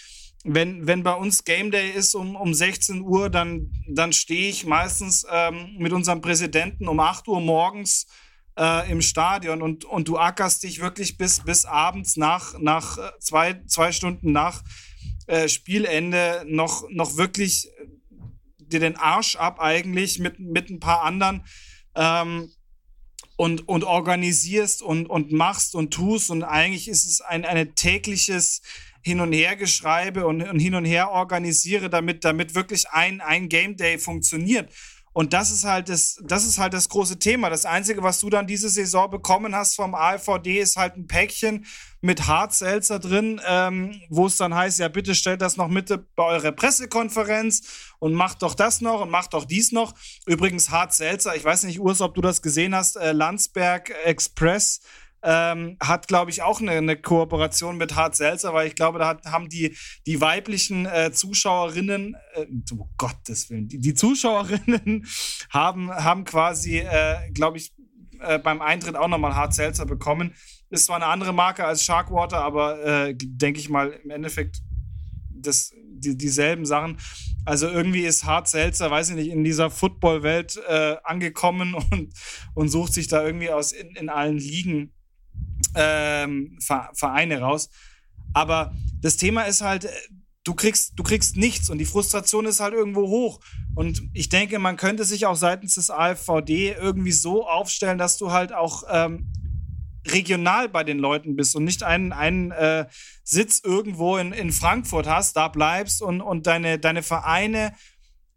[0.45, 4.67] wenn, wenn bei uns Game Day ist um, um 16 Uhr, dann, dann stehe ich
[4.67, 8.07] meistens ähm, mit unserem Präsidenten um 8 Uhr morgens
[8.59, 13.11] äh, im Stadion und, und du ackerst dich wirklich bis, bis abends nach, nach äh,
[13.21, 14.63] zwei, zwei Stunden nach
[15.27, 17.71] äh, Spielende noch, noch wirklich
[18.73, 21.45] dir den Arsch ab eigentlich mit, mit ein paar anderen
[21.95, 22.51] ähm,
[23.37, 28.63] und, und organisierst und, und machst und tust und eigentlich ist es ein eine tägliches
[29.05, 33.77] Hin- und Hergeschreibe und, und hin und her organisiere, damit, damit wirklich ein, ein Game
[33.77, 34.73] Day funktioniert.
[35.13, 37.51] Und das ist halt das, das ist halt das große Thema.
[37.51, 41.67] Das Einzige, was du dann diese Saison bekommen hast vom AVD, ist halt ein Päckchen
[42.01, 46.25] mit Hartselzer drin, ähm, wo es dann heißt, ja, bitte stellt das noch mit bei
[46.25, 49.95] eurer Pressekonferenz und macht doch das noch und macht doch dies noch.
[50.27, 54.81] Übrigens, Hartselzer, ich weiß nicht, Urs, ob du das gesehen hast, äh, Landsberg Express
[55.23, 59.09] ähm, hat, glaube ich, auch eine, eine, Kooperation mit Hart Seltzer, weil ich glaube, da
[59.09, 65.07] hat, haben die, die weiblichen äh, Zuschauerinnen, äh, oh Gottes Willen, die, die Zuschauerinnen
[65.51, 67.73] haben, haben quasi, äh, glaube ich,
[68.21, 70.35] äh, beim Eintritt auch nochmal Hart Seltzer bekommen.
[70.71, 74.59] Ist zwar eine andere Marke als Sharkwater, aber äh, denke ich mal im Endeffekt
[75.31, 76.99] das, die, dieselben Sachen.
[77.45, 82.13] Also irgendwie ist Hart Seltzer, weiß ich nicht, in dieser Football-Welt äh, angekommen und,
[82.55, 84.93] und sucht sich da irgendwie aus in, in allen Ligen
[85.75, 86.59] ähm,
[86.95, 87.71] Vereine raus.
[88.35, 89.89] Aber das Thema ist halt,
[90.45, 93.41] du kriegst, du kriegst nichts und die Frustration ist halt irgendwo hoch.
[93.75, 98.33] Und ich denke, man könnte sich auch seitens des AfVD irgendwie so aufstellen, dass du
[98.33, 99.33] halt auch ähm,
[100.07, 102.87] regional bei den Leuten bist und nicht einen, einen äh,
[103.23, 107.73] Sitz irgendwo in, in Frankfurt hast, da bleibst und, und deine, deine Vereine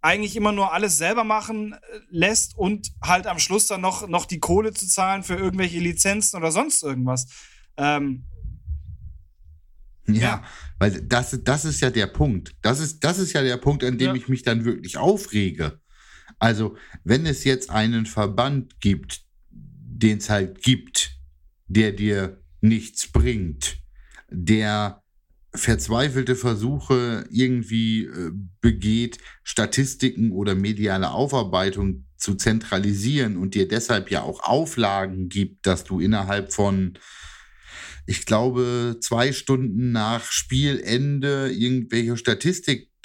[0.06, 1.78] eigentlich immer nur alles selber machen äh,
[2.10, 6.38] lässt und halt am Schluss dann noch, noch die Kohle zu zahlen für irgendwelche Lizenzen
[6.38, 7.28] oder sonst irgendwas.
[7.76, 8.24] Ähm,
[10.08, 10.44] ja, ja,
[10.78, 12.56] weil das, das ist ja der Punkt.
[12.62, 14.14] Das ist, das ist ja der Punkt, an dem ja.
[14.14, 15.80] ich mich dann wirklich aufrege.
[16.38, 21.18] Also, wenn es jetzt einen Verband gibt, den es halt gibt,
[21.68, 23.78] der dir nichts bringt,
[24.30, 25.02] der
[25.56, 34.22] verzweifelte Versuche irgendwie äh, begeht, Statistiken oder mediale Aufarbeitung zu zentralisieren und dir deshalb ja
[34.22, 36.98] auch Auflagen gibt, dass du innerhalb von
[38.08, 42.18] ich glaube, zwei Stunden nach Spielende irgendwelche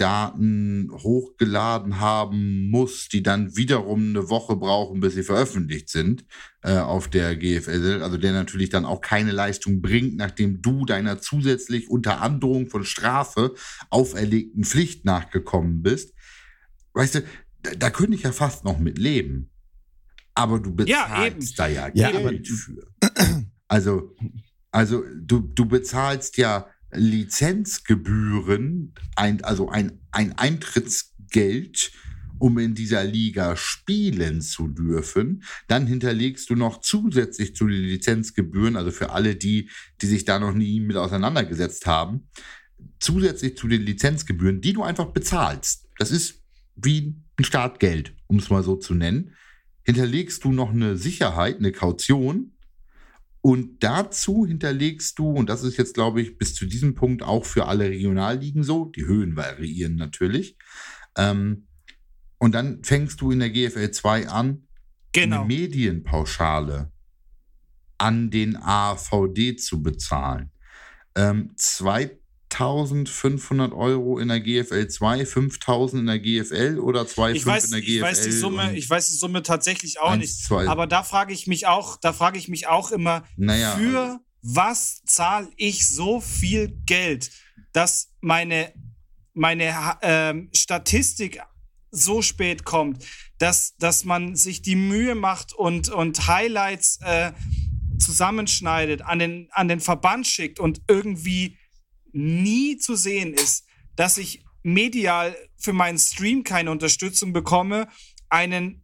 [0.01, 6.25] Statistikdaten hochgeladen haben muss, die dann wiederum eine Woche brauchen, bis sie veröffentlicht sind
[6.63, 8.01] äh, auf der GFL.
[8.03, 12.85] Also der natürlich dann auch keine Leistung bringt, nachdem du deiner zusätzlich unter Androhung von
[12.85, 13.55] Strafe
[13.91, 16.15] auferlegten Pflicht nachgekommen bist.
[16.95, 17.21] Weißt du,
[17.63, 19.51] da, da könnte ich ja fast noch mit leben.
[20.35, 22.87] Aber du bezahlst ja, da ja, ja Geld für.
[23.69, 24.15] Also
[24.73, 31.93] also du, du bezahlst ja Lizenzgebühren, ein, also ein, ein Eintrittsgeld,
[32.39, 35.45] um in dieser Liga spielen zu dürfen.
[35.69, 39.69] Dann hinterlegst du noch zusätzlich zu den Lizenzgebühren, also für alle die,
[40.01, 42.29] die sich da noch nie mit auseinandergesetzt haben,
[42.99, 45.87] zusätzlich zu den Lizenzgebühren, die du einfach bezahlst.
[45.99, 46.43] Das ist
[46.77, 49.35] wie ein Startgeld, um es mal so zu nennen.
[49.83, 52.53] Hinterlegst du noch eine Sicherheit, eine Kaution,
[53.43, 57.47] und dazu hinterlegst du, und das ist jetzt, glaube ich, bis zu diesem Punkt auch
[57.47, 60.57] für alle Regionalligen so, die Höhen variieren natürlich.
[61.17, 61.67] Ähm,
[62.39, 64.67] und dann fängst du in der GFL 2 an,
[65.13, 65.41] genau.
[65.41, 66.93] eine Medienpauschale
[67.99, 70.51] an den AVD zu bezahlen.
[71.15, 72.19] Ähm, zwei,
[72.53, 77.91] 1500 Euro in der GFL 2, 5000 in der GFL oder 2,5 in der GFL?
[77.91, 80.45] Ich weiß die Summe, ich weiß die Summe tatsächlich auch 1, nicht.
[80.45, 80.69] 2.
[80.69, 84.19] Aber da frage ich mich auch, da frage ich mich auch immer, naja, für also,
[84.43, 87.31] was zahle ich so viel Geld,
[87.73, 88.73] dass meine,
[89.33, 91.41] meine ähm, Statistik
[91.91, 93.05] so spät kommt,
[93.39, 97.33] dass, dass man sich die Mühe macht und, und Highlights äh,
[97.99, 101.59] zusammenschneidet, an den, an den Verband schickt und irgendwie
[102.13, 107.89] nie zu sehen ist, dass ich medial für meinen Stream keine Unterstützung bekomme,
[108.29, 108.83] einen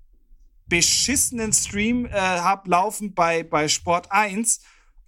[0.67, 4.61] beschissenen Stream äh, habe laufen bei, bei Sport 1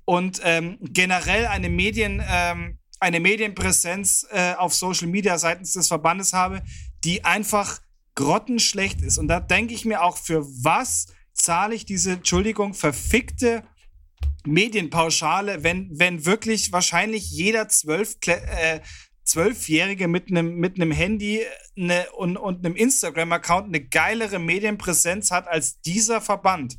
[0.04, 6.32] und ähm, generell eine Medien ähm, eine Medienpräsenz äh, auf Social Media seitens des Verbandes
[6.32, 6.62] habe,
[7.04, 7.80] die einfach
[8.14, 9.18] grottenschlecht ist.
[9.18, 13.62] Und da denke ich mir auch, für was zahle ich diese, Entschuldigung, verfickte
[14.46, 18.80] Medienpauschale, wenn, wenn wirklich wahrscheinlich jeder zwölf, äh,
[19.24, 21.42] Zwölfjährige mit einem mit einem Handy
[21.76, 26.78] eine, und, und einem Instagram-Account eine geilere Medienpräsenz hat als dieser Verband.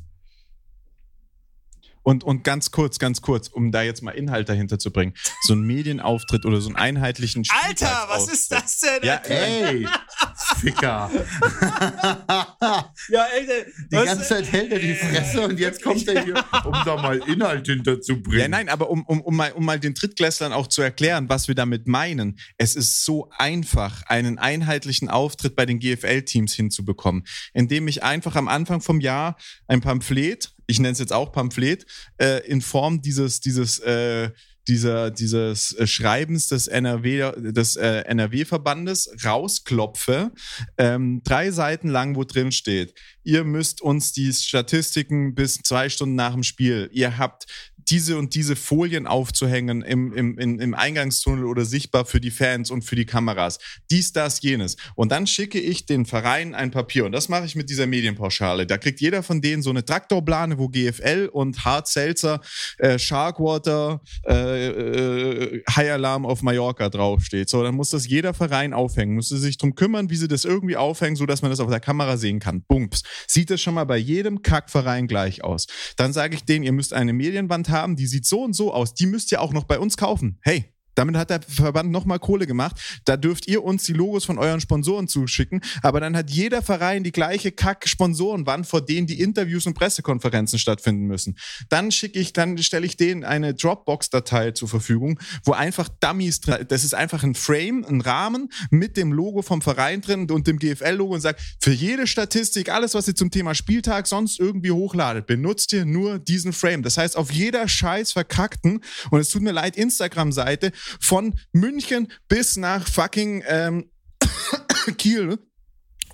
[2.02, 5.14] Und, und ganz kurz, ganz kurz, um da jetzt mal Inhalt dahinter zu bringen.
[5.42, 9.02] So ein Medienauftritt oder so einen einheitlichen Alter, was ist das denn?
[9.02, 9.86] Ja, ey,
[10.60, 11.10] Ficker.
[13.08, 16.72] ja, ey, die ganze Zeit hält er die Fresse und jetzt kommt er hier, um
[16.84, 18.40] da mal Inhalt hinterzubringen.
[18.40, 21.48] Ja, nein, aber um, um, um, mal, um mal den Drittklässlern auch zu erklären, was
[21.48, 22.38] wir damit meinen.
[22.58, 28.48] Es ist so einfach, einen einheitlichen Auftritt bei den GFL-Teams hinzubekommen, indem ich einfach am
[28.48, 31.84] Anfang vom Jahr ein Pamphlet ich nenne es jetzt auch Pamphlet,
[32.18, 34.30] äh, in Form dieses, dieses, äh,
[34.70, 40.30] dieser, dieses äh, Schreibens des NRW, des äh, NRW-Verbandes rausklopfe,
[40.78, 46.14] ähm, drei Seiten lang, wo drin steht, ihr müsst uns die Statistiken bis zwei Stunden
[46.14, 47.46] nach dem Spiel, ihr habt
[47.90, 52.82] diese und diese Folien aufzuhängen im, im, im Eingangstunnel oder sichtbar für die Fans und
[52.82, 53.58] für die Kameras.
[53.90, 54.76] Dies, das, jenes.
[54.94, 57.04] Und dann schicke ich den Verein ein Papier.
[57.04, 58.66] Und das mache ich mit dieser Medienpauschale.
[58.66, 62.40] Da kriegt jeder von denen so eine Traktorplane, wo GFL und Hard Seltzer,
[62.78, 67.48] äh, Sharkwater, äh, äh, High Alarm auf Mallorca draufsteht.
[67.48, 69.16] So, dann muss das jeder Verein aufhängen.
[69.16, 72.16] Muss sich darum kümmern, wie sie das irgendwie aufhängen, sodass man das auf der Kamera
[72.16, 72.62] sehen kann.
[72.62, 73.02] Bumps.
[73.26, 75.66] Sieht das schon mal bei jedem Kackverein gleich aus.
[75.96, 78.72] Dann sage ich denen, ihr müsst eine Medienwand haben haben, die sieht so und so
[78.72, 80.38] aus, die müsst ihr auch noch bei uns kaufen.
[80.42, 83.00] Hey, damit hat der Verband nochmal Kohle gemacht.
[83.06, 85.62] Da dürft ihr uns die Logos von euren Sponsoren zuschicken.
[85.82, 91.06] Aber dann hat jeder Verein die gleiche Kack-Sponsorenwand, vor denen die Interviews und Pressekonferenzen stattfinden
[91.06, 91.38] müssen.
[91.70, 96.66] Dann schicke ich, dann stelle ich denen eine Dropbox-Datei zur Verfügung, wo einfach Dummies drin,
[96.68, 100.58] das ist einfach ein Frame, ein Rahmen mit dem Logo vom Verein drin und dem
[100.58, 105.26] GFL-Logo und sagt, für jede Statistik, alles, was ihr zum Thema Spieltag sonst irgendwie hochladet,
[105.26, 106.82] benutzt ihr nur diesen Frame.
[106.82, 112.56] Das heißt, auf jeder scheiß verkackten, und es tut mir leid, Instagram-Seite von München bis
[112.56, 113.90] nach fucking ähm,
[114.98, 115.38] Kiel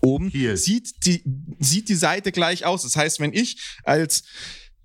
[0.03, 0.57] oben Kiel.
[0.57, 1.23] sieht die
[1.59, 2.83] sieht die Seite gleich aus.
[2.83, 4.25] Das heißt, wenn ich als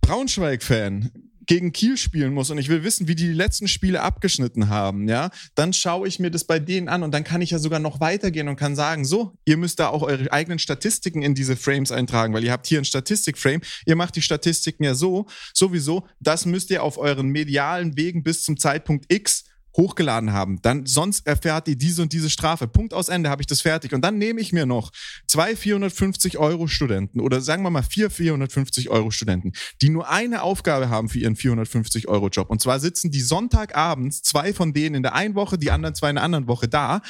[0.01, 1.11] Braunschweig-Fan
[1.45, 5.09] gegen Kiel spielen muss und ich will wissen, wie die die letzten Spiele abgeschnitten haben,
[5.09, 7.79] ja, dann schaue ich mir das bei denen an und dann kann ich ja sogar
[7.79, 11.57] noch weitergehen und kann sagen, so, ihr müsst da auch eure eigenen Statistiken in diese
[11.57, 16.07] Frames eintragen, weil ihr habt hier ein Statistikframe, ihr macht die Statistiken ja so, sowieso,
[16.19, 19.43] das müsst ihr auf euren medialen Wegen bis zum Zeitpunkt X
[19.75, 22.67] hochgeladen haben, dann sonst erfährt ihr diese und diese Strafe.
[22.67, 23.93] Punkt aus Ende habe ich das fertig.
[23.93, 24.91] Und dann nehme ich mir noch
[25.27, 30.43] zwei 450 Euro Studenten oder sagen wir mal vier 450 Euro Studenten, die nur eine
[30.43, 32.49] Aufgabe haben für ihren 450 Euro Job.
[32.49, 36.09] Und zwar sitzen die Sonntagabends, zwei von denen in der einen Woche, die anderen zwei
[36.09, 37.01] in der anderen Woche da,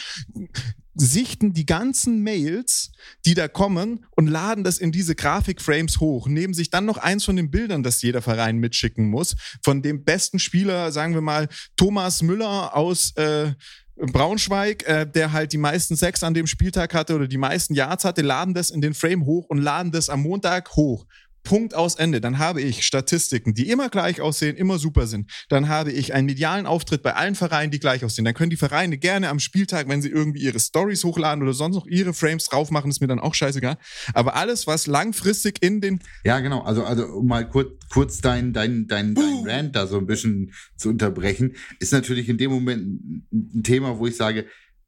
[0.93, 2.91] sichten die ganzen Mails,
[3.25, 7.25] die da kommen und laden das in diese Grafikframes hoch, nehmen sich dann noch eins
[7.25, 11.47] von den Bildern, das jeder Verein mitschicken muss, von dem besten Spieler, sagen wir mal,
[11.77, 13.53] Thomas Müller aus äh,
[13.95, 18.03] Braunschweig, äh, der halt die meisten Sex an dem Spieltag hatte oder die meisten Yards
[18.03, 21.05] hatte, laden das in den Frame hoch und laden das am Montag hoch.
[21.43, 22.21] Punkt aus Ende.
[22.21, 25.29] Dann habe ich Statistiken, die immer gleich aussehen, immer super sind.
[25.49, 28.25] Dann habe ich einen medialen Auftritt bei allen Vereinen, die gleich aussehen.
[28.25, 31.75] Dann können die Vereine gerne am Spieltag, wenn sie irgendwie ihre Stories hochladen oder sonst
[31.75, 33.77] noch ihre Frames drauf machen, ist mir dann auch scheißegal.
[34.13, 35.99] Aber alles, was langfristig in den.
[36.23, 36.61] Ja, genau.
[36.61, 39.31] Also, also um mal kurz, kurz dein, dein, dein, dein.
[39.43, 42.83] Rant da so ein bisschen zu unterbrechen, ist natürlich in dem Moment
[43.31, 44.45] ein Thema, wo ich sage,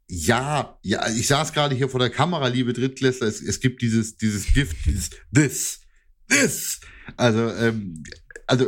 [0.07, 4.17] ja, ja, ich saß gerade hier vor der Kamera, liebe Drittklässler, es, es gibt dieses,
[4.17, 5.82] dieses Gift, dieses This
[6.29, 6.79] this.
[7.17, 8.03] Also, ähm,
[8.47, 8.67] also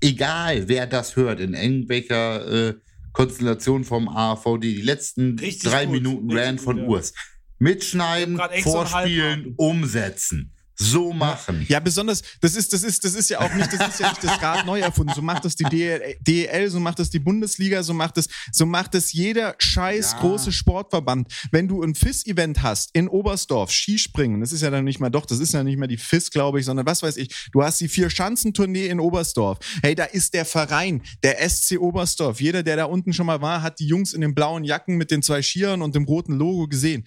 [0.00, 2.74] egal, wer das hört, in irgendwelcher äh,
[3.12, 5.94] Konstellation vom AVD, die letzten Richtig drei gut.
[5.94, 6.84] Minuten Rand von ja.
[6.84, 7.14] Urs.
[7.58, 11.66] Mitschneiden, vorspielen, umsetzen so machen.
[11.68, 14.22] Ja, besonders, das ist, das ist, das ist ja auch nicht, das ist ja nicht
[14.22, 15.12] das Rad neu erfunden.
[15.14, 18.94] So macht das die DEL, so macht das die Bundesliga, so macht das, so macht
[18.94, 20.18] das jeder scheiß ja.
[20.20, 21.28] große Sportverband.
[21.50, 25.26] Wenn du ein FIS-Event hast in Oberstdorf, Skispringen, das ist ja dann nicht mal doch,
[25.26, 27.80] das ist ja nicht mehr die FIS, glaube ich, sondern was weiß ich, du hast
[27.80, 29.58] die Vier-Schanzentournee in Oberstdorf.
[29.82, 32.40] Hey, da ist der Verein, der SC Oberstdorf.
[32.40, 35.10] Jeder, der da unten schon mal war, hat die Jungs in den blauen Jacken mit
[35.10, 37.04] den zwei Skiern und dem roten Logo gesehen.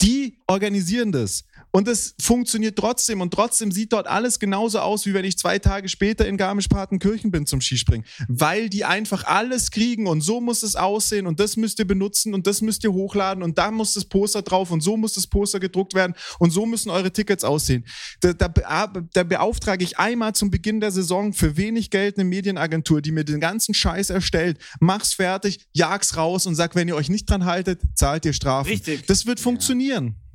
[0.00, 1.44] Die organisieren das.
[1.70, 3.20] Und es funktioniert trotzdem.
[3.20, 7.30] Und trotzdem sieht dort alles genauso aus, wie wenn ich zwei Tage später in Garmisch-Partenkirchen
[7.30, 8.06] bin zum Skispringen.
[8.28, 12.34] Weil die einfach alles kriegen und so muss es aussehen und das müsst ihr benutzen
[12.34, 15.26] und das müsst ihr hochladen und da muss das Poster drauf und so muss das
[15.26, 17.84] Poster gedruckt werden und so müssen eure Tickets aussehen.
[18.20, 23.02] Da, da, da beauftrage ich einmal zum Beginn der Saison für wenig Geld eine Medienagentur,
[23.02, 24.58] die mir den ganzen Scheiß erstellt.
[24.80, 28.70] Mach's fertig, jag's raus und sag, wenn ihr euch nicht dran haltet, zahlt ihr Strafen.
[28.70, 29.06] Richtig.
[29.06, 30.16] Das wird funktionieren.
[30.18, 30.27] Ja.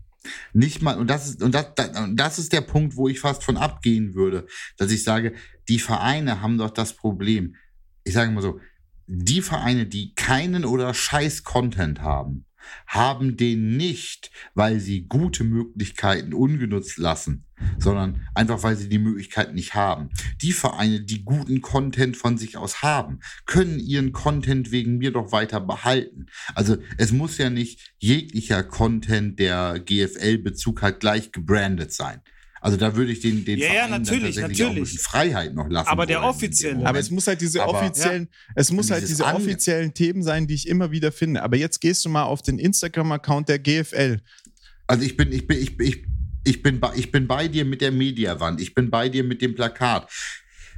[0.54, 1.68] Nicht mal, und das ist, und das,
[2.14, 4.46] das ist der Punkt, wo ich fast von abgehen würde,
[4.78, 5.34] dass ich sage,
[5.68, 7.56] die Vereine haben doch das Problem.
[8.04, 8.60] Ich sage mal so,
[9.06, 12.46] die Vereine, die keinen oder scheiß Content haben,
[12.88, 17.46] haben den nicht, weil sie gute Möglichkeiten ungenutzt lassen,
[17.78, 20.10] sondern einfach, weil sie die Möglichkeiten nicht haben.
[20.42, 25.32] Die Vereine, die guten Content von sich aus haben, können ihren Content wegen mir doch
[25.32, 26.28] weiter behalten.
[26.56, 32.22] Also es muss ja nicht jeglicher Content, der GFL-Bezug hat, gleich gebrandet sein.
[32.64, 35.00] Also da würde ich den, den ja, Verein ja, natürlich, natürlich.
[35.02, 35.90] Freiheit noch lassen.
[35.90, 36.86] Aber der offizielle.
[36.86, 38.54] Aber es muss halt diese aber, offiziellen, ja.
[38.56, 41.44] es muss halt diese offiziellen Themen sein, die ich immer wieder finde.
[41.44, 44.22] Aber jetzt gehst du mal auf den Instagram-Account der GFL.
[44.88, 46.06] Also ich bin, ich bin, ich, ich,
[46.46, 48.62] ich bin, bei, ich bin bei dir mit der Mediawand.
[48.62, 50.10] Ich bin bei dir mit dem Plakat.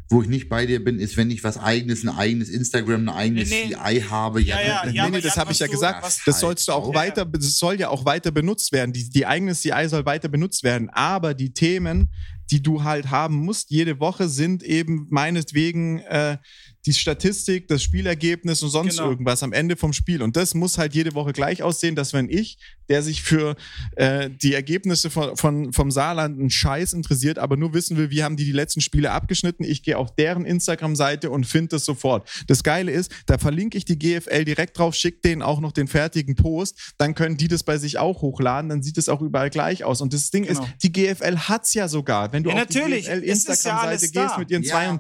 [0.10, 3.10] Wo ich nicht bei dir bin, ist, wenn ich was eigenes, ein eigenes Instagram, ein
[3.10, 4.40] eigenes nee, CI habe.
[4.40, 6.06] Ja, ja, ja, ja nee, nee, das habe ich ja gesagt.
[6.26, 6.96] Das sollst du auch ja.
[6.96, 8.94] weiter, das soll ja auch weiter benutzt werden.
[8.94, 10.90] Die, die eigene CI soll weiter benutzt werden.
[10.92, 12.10] Aber die Themen,
[12.52, 16.38] die du halt haben musst, jede Woche sind eben meinetwegen äh,
[16.86, 19.10] die Statistik, das Spielergebnis und sonst genau.
[19.10, 20.22] irgendwas am Ende vom Spiel.
[20.22, 22.58] Und das muss halt jede Woche gleich aussehen, dass wenn ich,
[22.90, 23.56] der sich für
[23.96, 28.24] äh, die Ergebnisse von, von, vom Saarland einen Scheiß interessiert, aber nur wissen will, wie
[28.24, 32.30] haben die die letzten Spiele abgeschnitten, ich gehe auf deren Instagram-Seite und finde das sofort.
[32.48, 35.88] Das Geile ist, da verlinke ich die GFL direkt drauf, schicke denen auch noch den
[35.88, 39.50] fertigen Post, dann können die das bei sich auch hochladen, dann sieht es auch überall
[39.50, 40.02] gleich aus.
[40.02, 40.62] Und das Ding genau.
[40.62, 42.32] ist, die GFL hat's ja sogar.
[42.32, 44.72] Wenn du ja, auf die GFL Instagram-Seite ja gehst mit ihren ja.
[44.72, 45.00] zwei äh,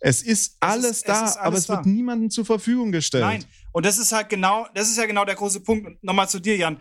[0.00, 1.76] es ist alles es ist, da, es ist alles aber es da.
[1.76, 3.24] wird niemandem zur Verfügung gestellt.
[3.24, 6.02] Nein, und das ist halt genau, das ist ja genau der große Punkt.
[6.02, 6.78] Nochmal zu dir, Jan.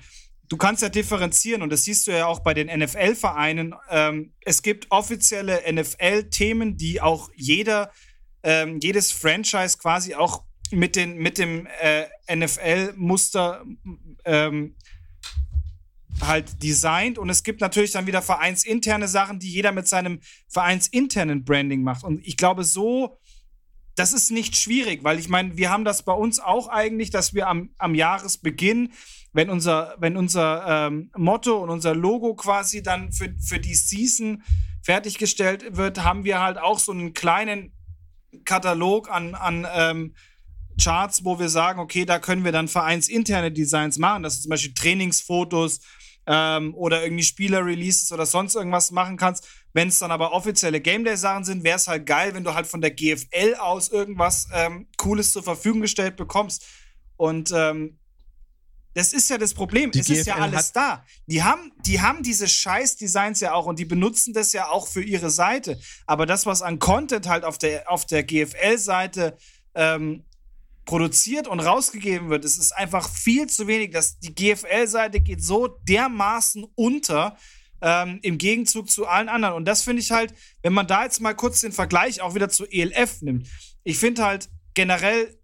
[0.50, 3.74] Du kannst ja differenzieren und das siehst du ja auch bei den NFL-Vereinen.
[3.90, 7.90] Ähm, es gibt offizielle NFL-Themen, die auch jeder,
[8.44, 13.64] ähm, jedes Franchise quasi auch mit, den, mit dem äh, NFL-Muster
[14.26, 14.76] ähm,
[16.20, 21.44] halt designt und es gibt natürlich dann wieder vereinsinterne Sachen, die jeder mit seinem vereinsinternen
[21.44, 22.04] Branding macht.
[22.04, 23.18] Und ich glaube, so,
[23.96, 27.34] das ist nicht schwierig, weil ich meine, wir haben das bei uns auch eigentlich, dass
[27.34, 28.94] wir am, am Jahresbeginn,
[29.34, 34.44] wenn unser, wenn unser ähm, Motto und unser Logo quasi dann für, für die Season
[34.84, 37.74] fertiggestellt wird, haben wir halt auch so einen kleinen
[38.46, 40.16] Katalog an, an ähm,
[40.82, 44.50] Charts, wo wir sagen, okay, da können wir dann vereinsinterne Designs machen, dass du zum
[44.50, 45.80] Beispiel Trainingsfotos
[46.28, 49.48] ähm, oder irgendwie Spieler-Releases oder sonst irgendwas machen kannst.
[49.74, 52.68] Wenn es dann aber offizielle Game Day-Sachen sind, wäre es halt geil, wenn du halt
[52.68, 56.66] von der GFL aus irgendwas ähm, Cooles zur Verfügung gestellt bekommst.
[57.18, 57.98] Und ähm,
[58.94, 59.92] das ist ja das Problem.
[59.92, 61.06] Die es GFL ist ja alles da.
[61.26, 65.04] Die haben, die haben diese Scheiß-Designs ja auch und die benutzen das ja auch für
[65.04, 65.80] ihre Seite.
[66.06, 69.38] Aber das, was an Content halt auf der, auf der GFL-Seite
[69.76, 70.26] ähm,
[70.86, 73.92] produziert und rausgegeben wird, es ist einfach viel zu wenig.
[73.92, 77.38] Das, die GFL-Seite geht so dermaßen unter
[77.82, 79.56] ähm, im Gegenzug zu allen anderen.
[79.56, 82.50] Und das finde ich halt, wenn man da jetzt mal kurz den Vergleich auch wieder
[82.50, 83.48] zu ELF nimmt.
[83.84, 85.38] Ich finde halt generell,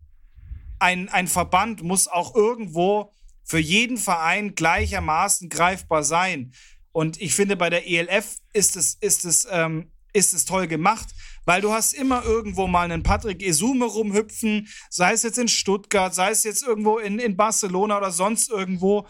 [0.80, 3.14] ein, ein Verband muss auch irgendwo
[3.44, 6.54] für jeden Verein gleichermaßen greifbar sein.
[6.92, 11.08] Und ich finde, bei der ELF ist es, ist es, ähm, ist es toll gemacht,
[11.48, 16.14] weil du hast immer irgendwo mal einen Patrick Esume rumhüpfen, sei es jetzt in Stuttgart,
[16.14, 19.08] sei es jetzt irgendwo in, in Barcelona oder sonst irgendwo.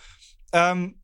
[0.53, 1.01] Ähm,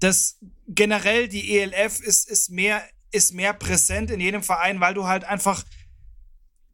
[0.00, 2.82] das generell die ELF ist, ist mehr
[3.12, 5.62] ist mehr präsent in jedem Verein, weil du halt einfach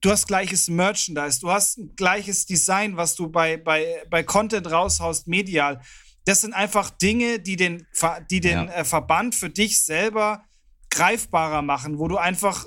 [0.01, 4.71] du hast gleiches Merchandise, du hast ein gleiches Design, was du bei, bei, bei Content
[4.71, 5.83] raushaust, medial.
[6.25, 7.87] Das sind einfach Dinge, die den,
[8.31, 8.73] die den ja.
[8.73, 10.45] äh, Verband für dich selber
[10.91, 12.64] greifbarer machen, wo du einfach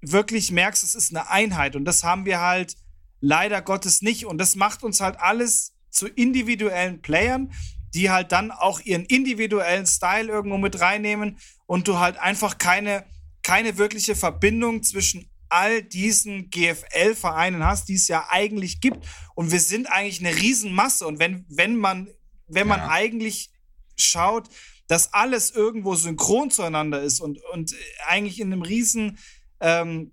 [0.00, 1.76] wirklich merkst, es ist eine Einheit.
[1.76, 2.76] Und das haben wir halt
[3.20, 4.26] leider Gottes nicht.
[4.26, 7.52] Und das macht uns halt alles zu individuellen Playern,
[7.94, 13.04] die halt dann auch ihren individuellen Style irgendwo mit reinnehmen und du halt einfach keine,
[13.42, 19.04] keine wirkliche Verbindung zwischen all diesen GFL-Vereinen hast, die es ja eigentlich gibt.
[19.34, 21.06] Und wir sind eigentlich eine Riesenmasse.
[21.06, 22.08] Und wenn, wenn man,
[22.46, 22.88] wenn man ja.
[22.88, 23.50] eigentlich
[23.96, 24.48] schaut,
[24.86, 27.74] dass alles irgendwo synchron zueinander ist und, und
[28.06, 29.18] eigentlich in einem riesen,
[29.60, 30.12] ähm,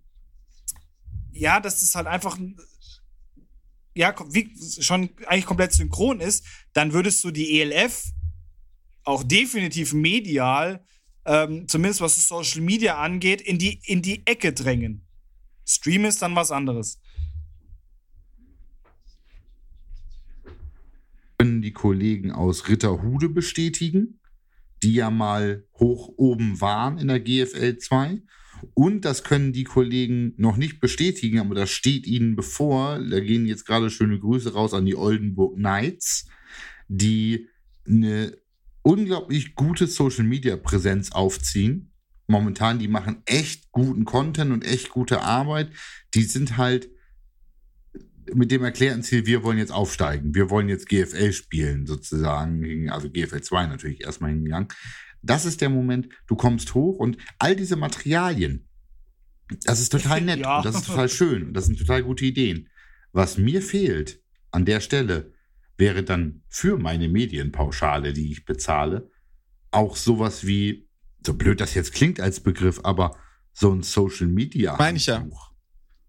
[1.31, 2.37] ja, dass das halt einfach
[3.97, 8.11] ja, wie, schon eigentlich komplett synchron ist, dann würdest du die ELF
[9.03, 10.85] auch definitiv medial,
[11.25, 15.01] ähm, zumindest was Social Media angeht, in die, in die Ecke drängen.
[15.65, 16.99] Stream ist dann was anderes.
[21.39, 24.19] Können die Kollegen aus Ritterhude bestätigen,
[24.83, 28.21] die ja mal hoch oben waren in der GFL 2.
[28.73, 32.99] Und das können die Kollegen noch nicht bestätigen, aber das steht ihnen bevor.
[32.99, 36.27] Da gehen jetzt gerade schöne Grüße raus an die Oldenburg Knights,
[36.87, 37.47] die
[37.87, 38.37] eine
[38.81, 41.91] unglaublich gute Social Media Präsenz aufziehen
[42.27, 45.71] momentan, die machen echt guten Content und echt gute Arbeit.
[46.13, 46.89] Die sind halt
[48.33, 53.09] mit dem erklärten Ziel, wir wollen jetzt aufsteigen, wir wollen jetzt GFL spielen, sozusagen, also
[53.09, 54.67] GFL 2 natürlich erstmal hingegangen.
[55.27, 58.67] Das ist der Moment, du kommst hoch und all diese Materialien,
[59.63, 60.57] das ist total nett ja.
[60.57, 62.69] und das ist total schön und das sind total gute Ideen.
[63.11, 64.21] Was mir fehlt
[64.51, 65.33] an der Stelle,
[65.77, 69.09] wäre dann für meine Medienpauschale, die ich bezahle,
[69.71, 70.87] auch sowas wie
[71.25, 73.17] so blöd das jetzt klingt als Begriff, aber
[73.53, 74.75] so ein Social Media.
[74.77, 75.25] Meine ich ja.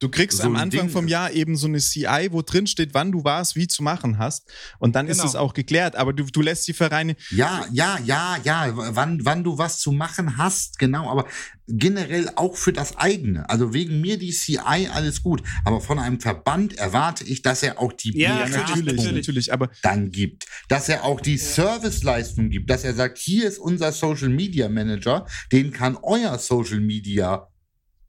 [0.00, 0.90] Du kriegst so am Anfang Ding.
[0.90, 4.18] vom Jahr eben so eine CI, wo drin steht, wann du was wie zu machen
[4.18, 4.48] hast.
[4.78, 5.18] Und dann genau.
[5.18, 5.96] ist es auch geklärt.
[5.96, 7.16] Aber du, du lässt die Vereine.
[7.30, 8.72] Ja, ja, ja, ja.
[8.74, 11.10] Wann, wann du was zu machen hast, genau.
[11.10, 11.26] Aber
[11.66, 13.48] generell auch für das eigene.
[13.50, 15.42] Also wegen mir die CI alles gut.
[15.64, 20.10] Aber von einem Verband erwarte ich, dass er auch die ja, natürlich, natürlich, aber dann
[20.10, 20.46] gibt.
[20.68, 21.38] Dass er auch die ja.
[21.38, 22.70] Serviceleistung gibt.
[22.70, 25.26] Dass er sagt, hier ist unser Social Media Manager.
[25.50, 27.48] Den kann euer Social Media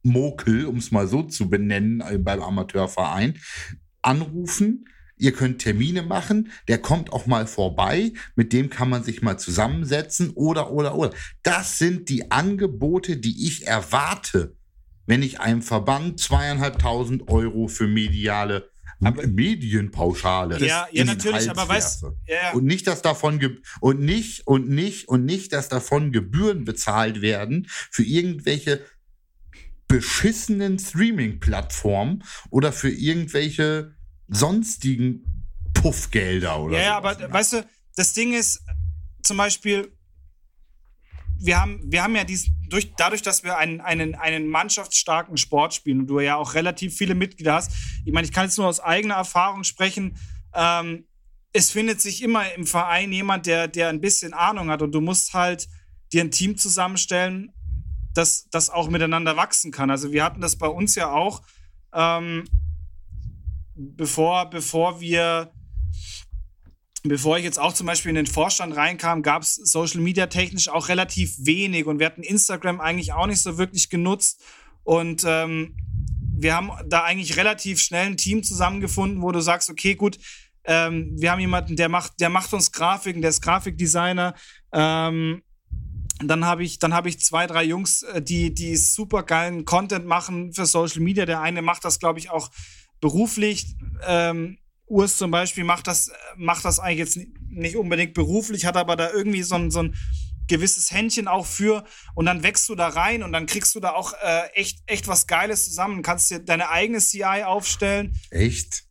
[0.10, 3.38] Mokel, um es mal so zu benennen, äh, beim Amateurverein,
[4.02, 4.86] anrufen.
[5.18, 9.38] Ihr könnt Termine machen, der kommt auch mal vorbei, mit dem kann man sich mal
[9.38, 11.14] zusammensetzen oder, oder, oder.
[11.44, 14.56] Das sind die Angebote, die ich erwarte,
[15.06, 18.70] wenn ich einem Verband zweieinhalbtausend Euro für mediale
[19.02, 20.60] aber Medienpauschale.
[20.66, 22.52] Ja, ja natürlich, aber weißt ja.
[22.54, 23.40] und nicht, dass davon
[23.80, 28.82] und nicht und nicht und nicht, dass davon Gebühren bezahlt werden für irgendwelche
[29.90, 33.96] beschissenen Streaming-Plattformen oder für irgendwelche
[34.30, 37.34] sonstigen Puffgelder oder Ja, ja aber ne?
[37.34, 38.62] weißt du, das Ding ist
[39.24, 39.92] zum Beispiel,
[41.40, 45.74] wir haben, wir haben ja dies, durch, dadurch, dass wir einen, einen, einen mannschaftsstarken Sport
[45.74, 47.72] spielen und du ja auch relativ viele Mitglieder hast,
[48.06, 50.18] ich meine, ich kann jetzt nur aus eigener Erfahrung sprechen,
[50.54, 51.08] ähm,
[51.52, 55.02] es findet sich immer im Verein jemand, der, der ein bisschen Ahnung hat und du
[55.02, 55.68] musst halt
[56.14, 57.52] dir ein Team zusammenstellen,
[58.14, 59.90] das, das auch miteinander wachsen kann.
[59.90, 61.42] Also wir hatten das bei uns ja auch,
[61.94, 62.46] ähm,
[63.76, 65.52] bevor, bevor wir,
[67.04, 70.70] bevor ich jetzt auch zum Beispiel in den Vorstand reinkam, gab es Social Media technisch
[70.70, 74.44] auch relativ wenig und wir hatten Instagram eigentlich auch nicht so wirklich genutzt.
[74.84, 75.78] Und ähm,
[76.42, 80.18] wir haben da eigentlich relativ schnell ein Team zusammengefunden, wo du sagst, okay, gut,
[80.64, 84.36] ähm, wir haben jemanden, der macht, der macht uns Grafiken, der ist Grafikdesigner.
[84.72, 85.42] Ähm,
[86.24, 90.06] dann habe ich, dann habe ich zwei, drei Jungs, äh, die, die super geilen Content
[90.06, 91.26] machen für Social Media.
[91.26, 92.50] Der eine macht das, glaube ich, auch
[93.00, 93.76] beruflich.
[94.06, 98.96] Ähm, Urs zum Beispiel macht das, macht das eigentlich jetzt nicht unbedingt beruflich, hat aber
[98.96, 99.96] da irgendwie so ein, so ein
[100.48, 103.92] gewisses Händchen auch für und dann wächst du da rein und dann kriegst du da
[103.92, 106.02] auch äh, echt, echt was Geiles zusammen.
[106.02, 108.20] Kannst dir deine eigene CI aufstellen.
[108.32, 108.84] Echt?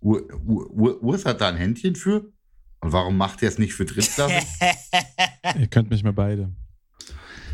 [0.00, 2.32] Urs hat da ein Händchen für?
[2.84, 4.46] Und warum macht er es nicht für Drittklasse?
[5.58, 6.52] Ihr könnt mich mal beide.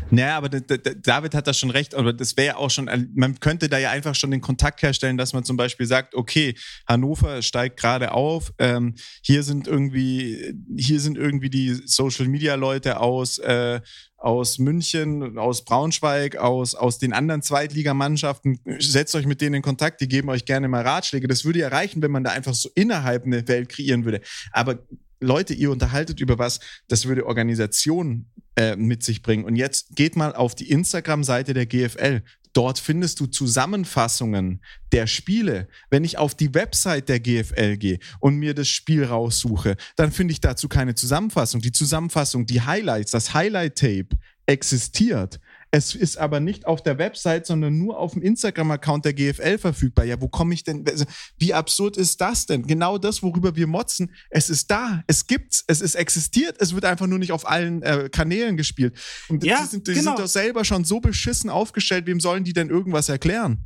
[0.09, 3.69] Naja, aber David hat da schon recht, aber das wäre ja auch schon, man könnte
[3.69, 6.53] da ja einfach schon den Kontakt herstellen, dass man zum Beispiel sagt, okay,
[6.85, 12.99] Hannover steigt gerade auf, ähm, hier sind irgendwie, hier sind irgendwie die Social Media Leute
[12.99, 13.79] aus, äh,
[14.17, 18.59] aus München, aus Braunschweig, aus, aus den anderen Zweitligamannschaften.
[18.79, 21.29] Setzt euch mit denen in Kontakt, die geben euch gerne mal Ratschläge.
[21.29, 24.19] Das würde ja reichen, wenn man da einfach so innerhalb eine Welt kreieren würde.
[24.51, 24.79] Aber
[25.21, 29.45] Leute, ihr unterhaltet über was, das würde Organisation äh, mit sich bringen.
[29.45, 32.21] Und jetzt geht mal auf die Instagram-Seite der GFL.
[32.53, 34.61] Dort findest du Zusammenfassungen
[34.91, 35.69] der Spiele.
[35.89, 40.33] Wenn ich auf die Website der GFL gehe und mir das Spiel raussuche, dann finde
[40.33, 41.61] ich dazu keine Zusammenfassung.
[41.61, 44.17] Die Zusammenfassung, die Highlights, das Highlight-Tape
[44.47, 45.39] existiert.
[45.73, 50.03] Es ist aber nicht auf der Website, sondern nur auf dem Instagram-Account der GFL verfügbar.
[50.03, 50.85] Ja, wo komme ich denn?
[50.85, 51.05] Also,
[51.37, 52.67] wie absurd ist das denn?
[52.67, 54.13] Genau das, worüber wir motzen.
[54.29, 57.81] Es ist da, es gibt's, es ist existiert, es wird einfach nur nicht auf allen
[57.83, 58.97] äh, Kanälen gespielt.
[59.29, 60.11] Und ja, die, sind, die genau.
[60.11, 63.65] sind doch selber schon so beschissen aufgestellt, wem sollen die denn irgendwas erklären?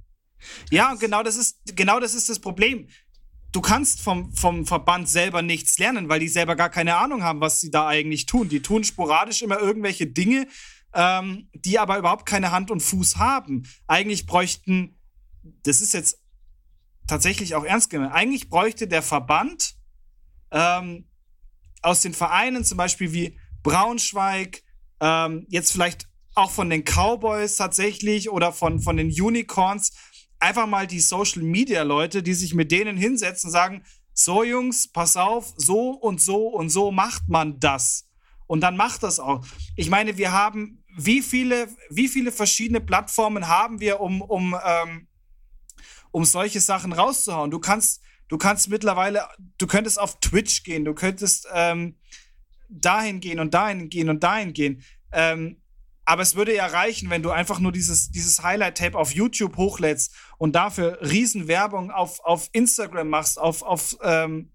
[0.69, 2.87] Ja, genau das ist, genau das ist das Problem
[3.55, 7.39] du kannst vom, vom Verband selber nichts lernen, weil die selber gar keine Ahnung haben,
[7.39, 8.49] was sie da eigentlich tun.
[8.49, 10.47] Die tun sporadisch immer irgendwelche Dinge,
[10.95, 13.67] ähm, die aber überhaupt keine Hand und Fuß haben.
[13.85, 14.97] Eigentlich bräuchten,
[15.63, 16.19] das ist jetzt
[17.05, 19.75] tatsächlich auch ernst gemeint, eigentlich bräuchte der Verband
[20.51, 21.07] ähm,
[21.81, 24.63] aus den Vereinen, zum Beispiel wie Braunschweig,
[25.01, 29.91] ähm, jetzt vielleicht auch von den Cowboys tatsächlich oder von, von den Unicorns,
[30.39, 33.83] einfach mal die Social Media Leute, die sich mit denen hinsetzen und sagen,
[34.13, 38.07] so Jungs, pass auf, so und so und so macht man das.
[38.47, 39.45] Und dann macht das auch.
[39.75, 45.07] Ich meine, wir haben wie viele, wie viele verschiedene Plattformen haben wir, um, um, ähm,
[46.11, 47.51] um solche Sachen rauszuhauen?
[47.51, 49.27] Du kannst, du kannst mittlerweile,
[49.57, 51.97] du könntest auf Twitch gehen, du könntest ähm,
[52.69, 54.83] dahin gehen und dahin gehen und dahin gehen.
[55.11, 55.61] Ähm,
[56.05, 60.15] aber es würde ja reichen, wenn du einfach nur dieses, dieses Highlight-Tape auf YouTube hochlädst
[60.37, 64.51] und dafür Riesenwerbung auf, auf Instagram machst, auf, auf, ähm,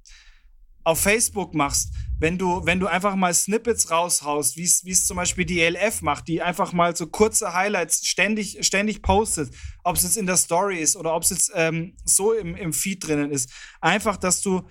[0.84, 5.46] auf Facebook machst wenn du, wenn du einfach mal Snippets raushaust, wie es zum Beispiel
[5.46, 9.54] die ELF macht, die einfach mal so kurze Highlights ständig, ständig postet,
[9.84, 12.74] ob es jetzt in der Story ist oder ob es jetzt ähm, so im, im
[12.74, 13.50] Feed drinnen ist.
[13.80, 14.68] Einfach, dass du,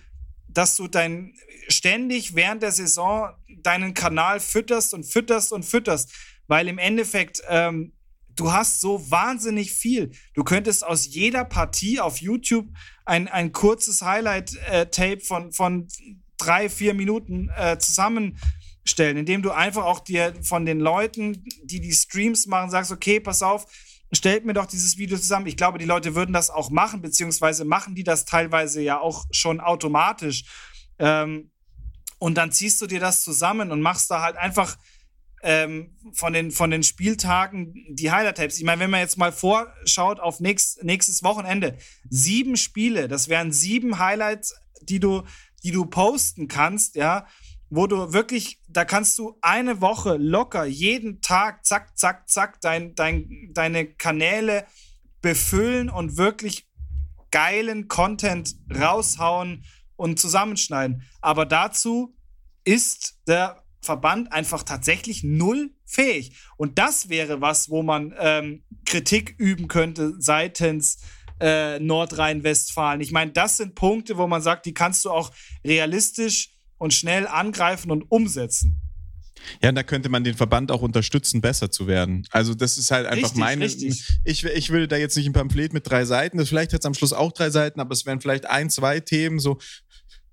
[0.48, 1.34] dass du dein
[1.68, 3.32] ständig während der Saison
[3.64, 6.14] deinen Kanal fütterst und fütterst und fütterst,
[6.48, 7.94] weil im Endeffekt ähm,
[8.36, 10.12] du hast so wahnsinnig viel.
[10.36, 12.68] Du könntest aus jeder Partie auf YouTube
[13.10, 15.88] ein, ein kurzes Highlight-Tape äh, von, von
[16.38, 21.92] drei, vier Minuten äh, zusammenstellen, indem du einfach auch dir von den Leuten, die die
[21.92, 23.66] Streams machen, sagst, okay, pass auf,
[24.12, 25.48] stellt mir doch dieses Video zusammen.
[25.48, 29.26] Ich glaube, die Leute würden das auch machen, beziehungsweise machen die das teilweise ja auch
[29.32, 30.44] schon automatisch.
[31.00, 31.52] Ähm,
[32.20, 34.78] und dann ziehst du dir das zusammen und machst da halt einfach
[35.44, 38.58] ähm, von, den, von den Spieltagen die Highlight-Tapes.
[38.58, 41.78] Ich meine, wenn man jetzt mal vorschaut auf nächst, nächstes Wochenende,
[42.10, 45.24] sieben Spiele, das wären sieben Highlights, die du
[45.64, 47.28] die du posten kannst, ja,
[47.70, 52.96] wo du wirklich, da kannst du eine Woche locker jeden Tag, zack, zack, zack, dein,
[52.96, 54.66] dein, deine Kanäle
[55.22, 56.68] befüllen und wirklich
[57.32, 59.66] geilen Content raushauen
[59.96, 61.04] und zusammenschneiden.
[61.22, 62.16] Aber dazu
[62.64, 66.34] ist der Verband einfach tatsächlich null fähig.
[66.58, 70.98] Und das wäre was, wo man ähm, Kritik üben könnte seitens
[71.40, 73.02] äh, Nordrhein-Westfalen.
[73.02, 75.32] Ich meine, das sind Punkte, wo man sagt, die kannst du auch
[75.66, 78.82] realistisch und schnell angreifen und umsetzen.
[79.62, 82.28] Ja, da könnte man den Verband auch unterstützen, besser zu werden.
[82.32, 83.66] Also das ist halt einfach richtig, meine.
[83.66, 84.04] Richtig.
[84.24, 86.86] Ich, ich würde da jetzt nicht ein Pamphlet mit drei Seiten, das vielleicht hat es
[86.86, 89.58] am Schluss auch drei Seiten, aber es wären vielleicht ein, zwei Themen, so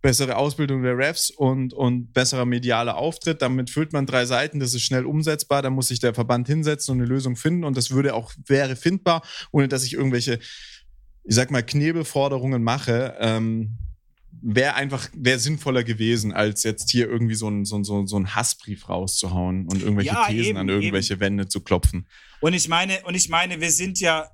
[0.07, 3.43] bessere Ausbildung der Refs und, und besserer medialer Auftritt.
[3.43, 6.93] Damit füllt man drei Seiten, das ist schnell umsetzbar, da muss sich der Verband hinsetzen
[6.93, 10.39] und eine Lösung finden und das würde auch, wäre findbar, ohne dass ich irgendwelche
[11.25, 13.79] ich sag mal, Knebelforderungen mache, ähm,
[14.31, 18.33] wäre einfach, wäre sinnvoller gewesen, als jetzt hier irgendwie so ein, so, so, so ein
[18.33, 21.21] Hassbrief rauszuhauen und irgendwelche ja, Thesen eben, an irgendwelche eben.
[21.21, 22.07] Wände zu klopfen.
[22.41, 24.31] Und ich meine, und ich meine, wir sind ja,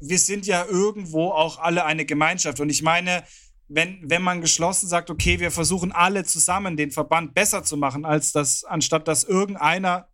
[0.00, 2.60] wir sind ja irgendwo auch alle eine Gemeinschaft.
[2.60, 3.24] Und ich meine,
[3.68, 8.04] wenn, wenn man geschlossen sagt, okay, wir versuchen alle zusammen den Verband besser zu machen,
[8.04, 10.08] als das, anstatt dass irgendeiner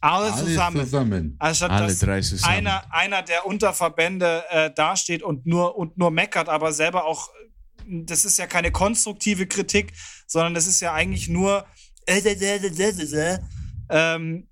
[0.00, 1.36] alle, Alle zusammen, zusammen.
[1.38, 2.54] anstatt Alle dass drei zusammen.
[2.54, 7.30] einer, einer der Unterverbände äh, dasteht und nur, und nur meckert, aber selber auch,
[7.86, 9.94] das ist ja keine konstruktive Kritik,
[10.26, 11.66] sondern das ist ja eigentlich nur
[13.88, 14.48] ähm,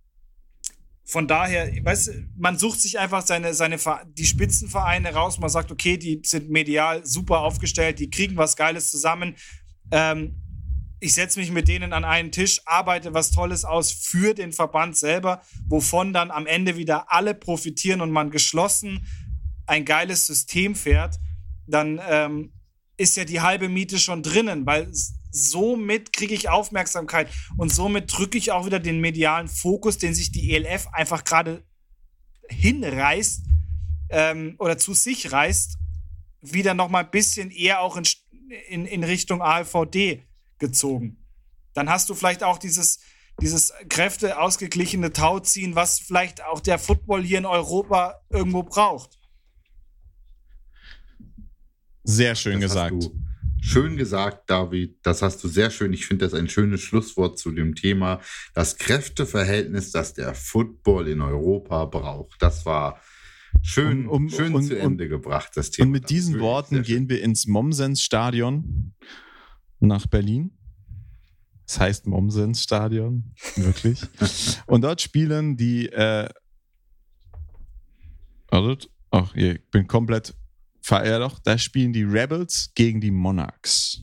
[1.07, 5.99] von daher, weißt man sucht sich einfach seine, seine die Spitzenvereine raus, man sagt, okay,
[5.99, 9.37] die sind medial super aufgestellt, die kriegen was Geiles zusammen.
[9.91, 10.41] Ähm,
[11.01, 14.97] ich setze mich mit denen an einen Tisch, arbeite was Tolles aus für den Verband
[14.97, 19.07] selber, wovon dann am Ende wieder alle profitieren und man geschlossen
[19.67, 21.19] ein geiles System fährt,
[21.67, 22.53] dann ähm,
[22.97, 24.89] ist ja die halbe Miete schon drinnen, weil
[25.35, 30.31] somit kriege ich Aufmerksamkeit und somit drücke ich auch wieder den medialen Fokus, den sich
[30.31, 31.65] die ELF einfach gerade
[32.49, 33.45] hinreißt
[34.11, 35.77] ähm, oder zu sich reißt,
[36.41, 38.05] wieder noch mal ein bisschen eher auch in,
[38.69, 40.23] in, in Richtung ALVD
[40.59, 41.25] gezogen.
[41.73, 43.01] Dann hast du vielleicht auch dieses,
[43.41, 49.19] dieses Kräfte ausgeglichene Tauziehen, was vielleicht auch der Football hier in Europa irgendwo braucht.
[52.05, 53.24] Sehr schön Das hast gesagt.
[53.67, 54.99] Schön gesagt, David.
[55.03, 55.93] Das hast du sehr schön.
[55.95, 58.21] Ich finde das ein schönes Schlusswort zu dem Thema.
[58.53, 62.43] Das Kräfteverhältnis, das der Football in Europa braucht.
[62.43, 63.01] Das war
[63.63, 65.87] schön, Um- um- schön und- zu Ende gebracht, das Thema.
[65.87, 68.93] Und mit diesen Worten gehen wir ins Mommsens-Stadion
[69.81, 70.51] nach Berlin.
[71.67, 74.03] Das heißt Mommsens-Stadion, wirklich.
[74.67, 75.89] Und dort spielen die.
[75.89, 76.29] Äh.
[79.11, 80.35] Ach, ich bin komplett
[80.85, 81.23] verehrt.
[81.23, 84.03] Doch, da spielen die Rebels gegen die Monarchs.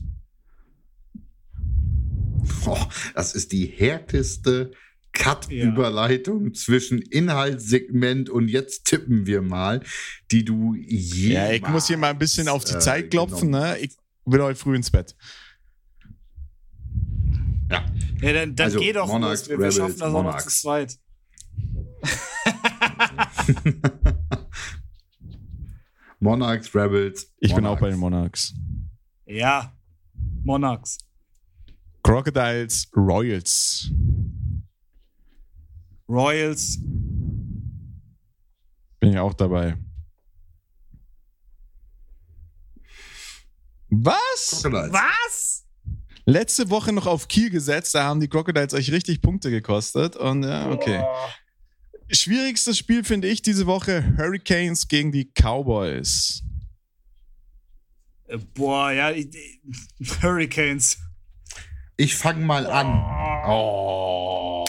[2.64, 4.72] Boah, das ist die härteste
[5.12, 9.82] Cut-Überleitung zwischen Inhaltssegment und jetzt tippen wir mal,
[10.30, 11.34] die du je.
[11.34, 13.52] Ja, ich muss hier mal ein bisschen auf die äh, Zeit klopfen.
[13.52, 13.78] genommen Ne?
[13.78, 15.14] Ich will heute früh ins Bett.
[17.70, 17.84] Ja,
[18.20, 19.50] Ja, dann, dann Also, geh doch Monarchs, los.
[19.50, 20.98] Wir, wir Rebels, schaffen das auch noch zu zweit.
[26.22, 27.32] Monarchs, Rebels.
[27.40, 27.80] Ich bin auch Monarchs.
[27.80, 28.54] bei den Monarchs.
[29.26, 29.72] Ja,
[30.44, 30.98] Monarchs.
[32.04, 33.90] Crocodiles, Royals.
[36.08, 36.78] Royals.
[39.00, 39.76] Bin ich auch dabei.
[43.90, 44.60] Was?
[44.62, 44.92] Crocodiles.
[44.92, 45.66] Was?
[46.24, 50.14] Letzte Woche noch auf Kiel gesetzt, da haben die Crocodiles euch richtig Punkte gekostet.
[50.14, 51.02] Und ja, okay.
[52.12, 56.42] Schwierigstes Spiel finde ich diese Woche: Hurricanes gegen die Cowboys.
[58.28, 59.28] Äh, Boah, ja, ich-
[60.22, 60.98] Hurricanes.
[61.96, 62.88] Ich fange mal an.
[63.48, 64.64] Oh.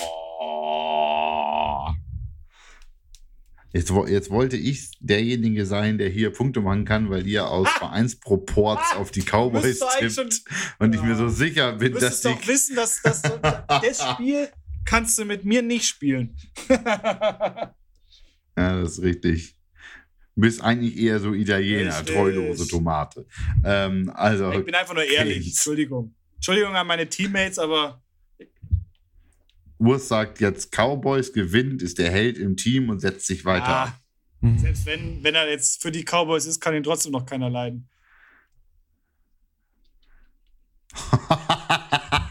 [3.76, 7.68] Jetzt, wo- jetzt wollte ich derjenige sein, der hier Punkte machen kann, weil ihr aus
[7.80, 10.44] Vereinsproports auf die Cowboys tippt.
[10.78, 12.28] Und ich mir so sicher bin, Du dass die.
[12.28, 13.22] doch wissen, dass, dass
[13.68, 14.50] das Spiel
[14.86, 16.36] kannst du mit mir nicht spielen.
[18.56, 19.56] Ja, das ist richtig.
[20.36, 22.16] Du bist eigentlich eher so Italiener, Richtig.
[22.16, 23.26] treulose Tomate.
[23.66, 25.38] Ähm, also, ich bin einfach nur ehrlich.
[25.38, 25.48] Canes.
[25.48, 26.14] Entschuldigung.
[26.36, 28.04] Entschuldigung an meine Teammates, aber
[29.80, 33.66] Urs sagt jetzt, Cowboys gewinnt, ist der Held im Team und setzt sich weiter.
[33.68, 34.00] ah,
[34.42, 34.60] Mhm.
[34.60, 37.90] selbst wenn, wenn er jetzt für die Cowboys ist, kann ihn trotzdem noch keiner leiden.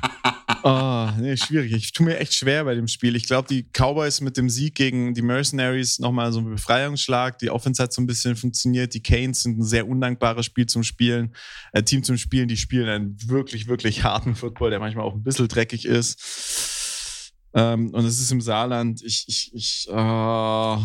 [1.14, 1.72] Oh, nee, schwierig.
[1.72, 3.16] Ich tue mir echt schwer bei dem Spiel.
[3.16, 7.38] Ich glaube, die Cowboys mit dem Sieg gegen die Mercenaries nochmal so ein Befreiungsschlag.
[7.38, 8.94] Die Offense hat so ein bisschen funktioniert.
[8.94, 11.34] Die Canes sind ein sehr undankbares Spiel zum Spielen,
[11.72, 12.48] äh, Team zum Spielen.
[12.48, 17.32] Die spielen einen wirklich, wirklich harten Football, der manchmal auch ein bisschen dreckig ist.
[17.54, 19.02] Ähm, und es ist im Saarland.
[19.02, 20.76] Ich, ich, ich, äh, äh,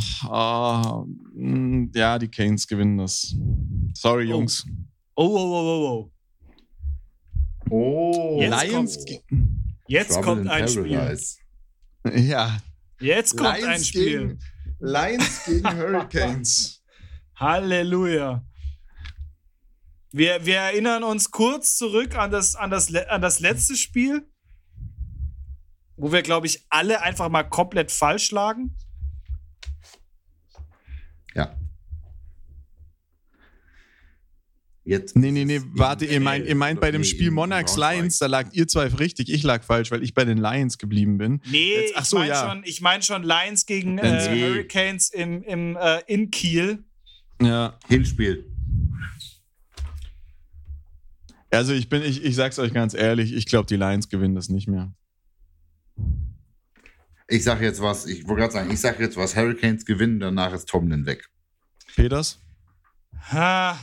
[1.34, 3.36] mh, ja, die Canes gewinnen das.
[3.94, 4.32] Sorry, Oh.
[4.32, 4.66] Jungs.
[5.16, 6.12] Oh, oh, oh, oh, oh.
[7.70, 8.98] Oh, Lions.
[9.88, 10.98] Jetzt Trouble kommt in ein Spiel.
[10.98, 11.38] Paradise.
[12.16, 12.62] Ja,
[13.00, 14.28] Jetzt kommt ein Spiel.
[14.28, 14.40] Gegen,
[14.80, 16.84] Lions gegen Hurricanes.
[17.36, 18.44] Halleluja.
[20.12, 24.28] Wir, wir erinnern uns kurz zurück an das, an, das, an das letzte Spiel,
[25.96, 28.76] wo wir, glaube ich, alle einfach mal komplett falsch lagen.
[34.88, 37.76] Jetzt Nee, nee, nee, warte, ihr meint, ihr meint bei dem Spiel Monarchs.
[37.76, 41.18] Lions, da lag ihr zwei richtig, ich lag falsch, weil ich bei den Lions geblieben
[41.18, 41.42] bin.
[41.52, 42.50] Nee, Jetzt- ach ich so, meine ja.
[42.50, 44.42] schon, ich mein schon Lions gegen äh, Nee.
[44.42, 46.86] Hurricanes im, im, äh, in Kiel.
[47.42, 47.78] Ja.
[47.90, 48.46] Hinspiel.
[51.52, 54.48] Also ich bin, ich, ich sag's euch ganz ehrlich, ich glaube, die Lions gewinnen das
[54.48, 54.94] nicht mehr.
[57.28, 60.54] Ich sag jetzt was, ich wollte gerade sagen, ich sag jetzt was, Hurricanes gewinnen, danach
[60.54, 61.28] ist Tomlin weg.
[61.96, 62.40] Peters?
[63.32, 63.78] Ha.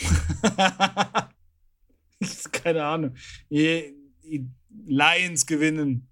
[2.52, 3.14] Keine Ahnung.
[4.86, 6.08] Lions gewinnen.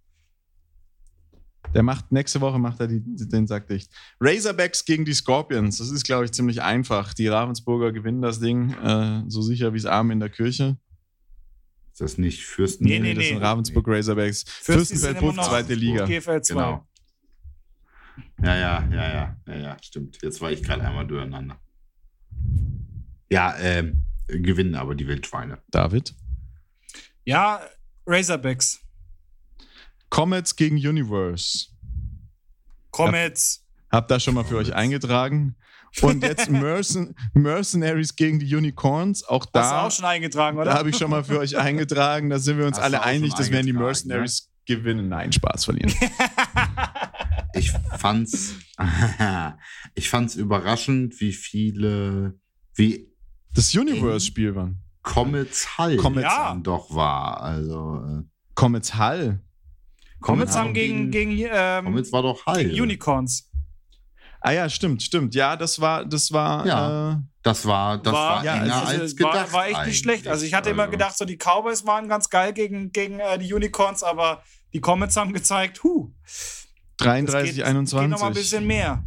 [1.75, 3.91] Der macht nächste Woche macht er die, den Sack dicht.
[4.21, 5.79] Razorbacks gegen die Scorpions.
[5.79, 7.13] Das ist, glaube ich, ziemlich einfach.
[7.13, 10.79] Die Ravensburger gewinnen das Ding äh, so sicher wie es Arm in der Kirche.
[11.93, 12.85] Ist das nicht Fürsten?
[12.85, 13.15] Nee, nee, nee.
[13.15, 14.45] Das sind Ravensburg Razorbacks.
[14.47, 16.07] Fürstenfeldbruch, zweite Liga.
[16.07, 16.55] GFL 2.
[16.55, 16.87] Genau.
[18.43, 20.19] Ja, ja, ja, ja, ja, ja, stimmt.
[20.23, 21.59] Jetzt war ich gerade einmal durcheinander.
[23.31, 25.59] Ja, ähm, gewinnen aber die Wildschweine.
[25.71, 26.15] David?
[27.25, 27.61] Ja,
[28.07, 28.81] Razorbacks.
[30.11, 31.69] Comets gegen Universe.
[32.91, 33.65] Comets.
[33.91, 35.57] Hab, hab da schon mal für euch eingetragen.
[36.03, 39.25] Und jetzt Mercen Mercenaries gegen die Unicorns.
[39.25, 39.63] Auch da.
[39.63, 40.73] Hast du auch schon eingetragen, oder?
[40.73, 42.31] Da habe ich schon mal für euch eingetragen.
[42.31, 44.77] Da sind wir uns Hast alle einig, dass werden die Mercenaries ne?
[44.77, 45.09] gewinnen.
[45.09, 45.93] Nein, Spaß verlieren.
[47.55, 48.55] ich fand's,
[49.95, 52.39] ich fand's überraschend, wie viele,
[52.75, 53.11] wie
[53.57, 54.71] das Universe-Spiel war.
[55.03, 56.55] Comets Hall Comets ja.
[56.63, 57.41] doch war.
[57.41, 58.23] Also äh,
[58.55, 59.41] Comets Hall.
[60.21, 62.65] Comets, Comets haben gegen, gegen, ähm, Comets war doch Hall.
[62.65, 63.51] Gegen Unicorns.
[64.41, 65.35] Ah ja, stimmt, stimmt.
[65.35, 66.67] Ja, das war, das war.
[66.67, 69.53] Ja, äh, das war, das war, war ja, enger also, als gedacht.
[69.53, 70.29] War, war echt nicht schlecht.
[70.29, 70.81] Also ich hatte also.
[70.81, 74.43] immer gedacht, so die Cowboys waren ganz geil gegen, gegen äh, die Unicorns, aber
[74.73, 76.11] die Comets haben gezeigt, huh.
[76.99, 78.01] 33, geht, 21.
[78.01, 79.05] Geht noch mal ein bisschen mehr.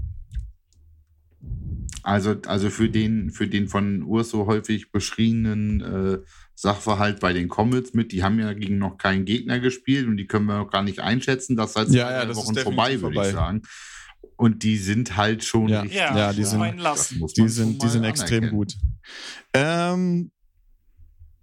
[2.04, 6.18] Also, also für den, für den von Urs so häufig beschriebenen äh,
[6.56, 10.28] Sachverhalt bei den Comets mit, die haben ja gegen noch keinen Gegner gespielt und die
[10.28, 11.56] können wir noch gar nicht einschätzen.
[11.56, 13.62] Das heißt, ja, ja, das Wochen vorbei, würde ich sagen.
[14.36, 15.82] Und die sind halt schon ja.
[15.82, 16.00] richtig.
[16.00, 16.64] Ja, die sind,
[17.38, 18.76] die sind, die sind extrem gut.
[19.54, 20.32] Ähm,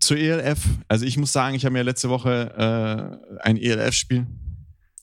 [0.01, 0.61] zur ELF.
[0.89, 4.27] Also ich muss sagen, ich habe mir letzte Woche äh, ein ELF-Spiel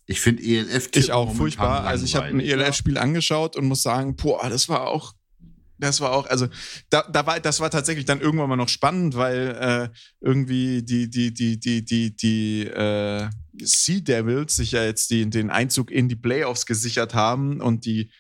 [0.06, 1.86] ich finde ELF Ich auch furchtbar.
[1.86, 5.14] Also ich habe ein ELF-Spiel angeschaut und muss sagen, boah, das war auch
[5.84, 6.48] das war auch, also
[6.90, 11.10] da, da war, das war tatsächlich dann irgendwann mal noch spannend, weil äh, irgendwie die,
[11.10, 13.30] die, die, die, die, die äh,
[13.62, 18.12] Sea Devils sich ja jetzt die, den Einzug in die Playoffs gesichert haben und die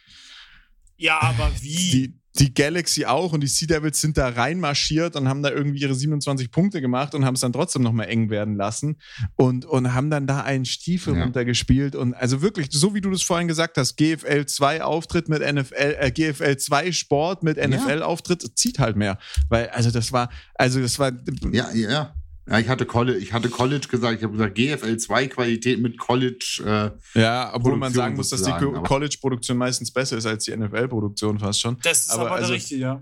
[0.98, 1.92] Ja, aber wie?
[1.92, 5.80] Die, die Galaxy auch und die Sea Devils sind da reinmarschiert und haben da irgendwie
[5.80, 8.98] ihre 27 Punkte gemacht und haben es dann trotzdem nochmal eng werden lassen
[9.36, 11.24] und, und haben dann da einen Stiefel ja.
[11.24, 15.42] runtergespielt und also wirklich, so wie du das vorhin gesagt hast, GFL 2 Auftritt mit
[15.42, 19.18] NFL, äh, GFL 2 Sport mit NFL Auftritt, zieht halt mehr,
[19.50, 21.12] weil also das war, also das war.
[21.52, 22.14] Ja, ja.
[22.46, 25.98] Ja, ich hatte College, ich hatte College gesagt, ich habe gesagt, GFL 2 Qualität mit
[25.98, 26.94] College.
[27.16, 31.40] Äh, ja, obwohl man sagen muss, dass die College-Produktion meistens besser ist als die NFL-Produktion
[31.40, 31.78] fast schon.
[31.84, 33.02] Das ist aber, aber also, richtig, ja.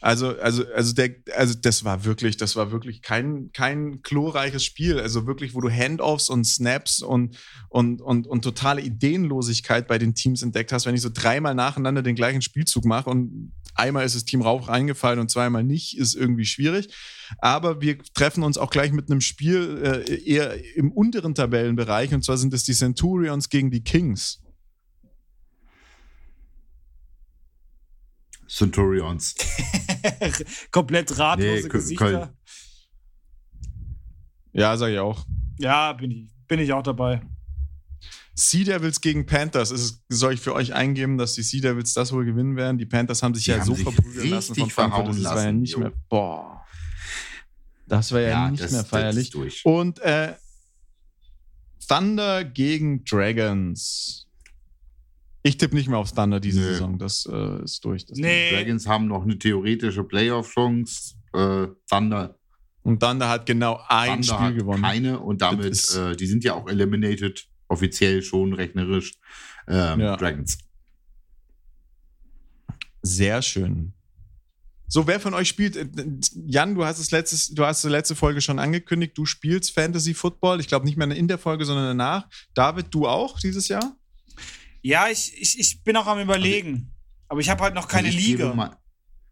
[0.00, 5.00] Also, also, also, der, also das war wirklich, das war wirklich kein, kein chlorreiches Spiel.
[5.00, 7.36] Also wirklich, wo du Handoffs und Snaps und,
[7.68, 12.02] und, und, und totale Ideenlosigkeit bei den Teams entdeckt hast, wenn ich so dreimal nacheinander
[12.02, 16.14] den gleichen Spielzug mache und einmal ist das Team Rauch reingefallen und zweimal nicht, ist
[16.14, 16.94] irgendwie schwierig.
[17.38, 22.24] Aber wir treffen uns auch gleich mit einem Spiel äh, eher im unteren Tabellenbereich und
[22.24, 24.42] zwar sind es die Centurions gegen die Kings.
[28.48, 29.34] Centurions.
[30.70, 32.04] Komplett ratlose nee, Gesichter.
[32.04, 32.28] Köln.
[34.52, 35.26] Ja, sag ich auch.
[35.58, 37.20] Ja, bin ich, bin ich auch dabei.
[38.38, 39.72] Sea Devils gegen Panthers.
[39.72, 42.78] Ist, soll ich für euch eingeben, dass die Sea Devils das wohl gewinnen werden?
[42.78, 45.08] Die Panthers haben sich die ja haben so verprügeln lassen von Frankfurt.
[45.08, 45.80] Das war ja nicht jo.
[45.80, 45.92] mehr.
[46.08, 46.64] Boah.
[47.88, 49.64] Das war ja, ja nicht das, mehr feierlich.
[49.64, 50.34] Und äh,
[51.88, 54.28] Thunder gegen Dragons.
[55.42, 56.66] Ich tippe nicht mehr auf Thunder diese nee.
[56.66, 56.98] Saison.
[56.98, 58.06] Das äh, ist durch.
[58.06, 58.50] Das nee.
[58.52, 61.14] Dragons haben noch eine theoretische Playoff-Chance.
[61.32, 62.36] Äh, Thunder.
[62.82, 64.82] Und Thunder hat genau ein Thunder Spiel gewonnen.
[64.82, 69.14] Keine und damit, äh, die sind ja auch eliminated, offiziell schon rechnerisch.
[69.66, 70.16] Ähm, ja.
[70.16, 70.58] Dragons.
[73.02, 73.92] Sehr schön.
[74.90, 75.76] So, wer von euch spielt?
[75.76, 75.86] Äh,
[76.46, 80.14] Jan, du hast es letztes, du hast die letzte Folge schon angekündigt, du spielst Fantasy
[80.14, 80.60] Football.
[80.60, 82.26] Ich glaube nicht mehr in der Folge, sondern danach.
[82.54, 83.96] David, du auch dieses Jahr?
[84.80, 86.90] Ja, ich, ich, ich bin auch am überlegen.
[87.28, 88.44] Aber ich habe halt noch keine ich Liga.
[88.44, 88.76] Gebe mal,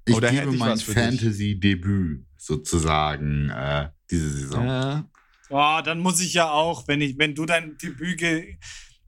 [0.05, 4.66] ich Oder gebe ich mein Fantasy-Debüt sozusagen äh, diese Saison.
[4.66, 5.11] Ja.
[5.49, 8.23] Oh, dann muss ich ja auch, wenn ich, wenn du dein Debüt,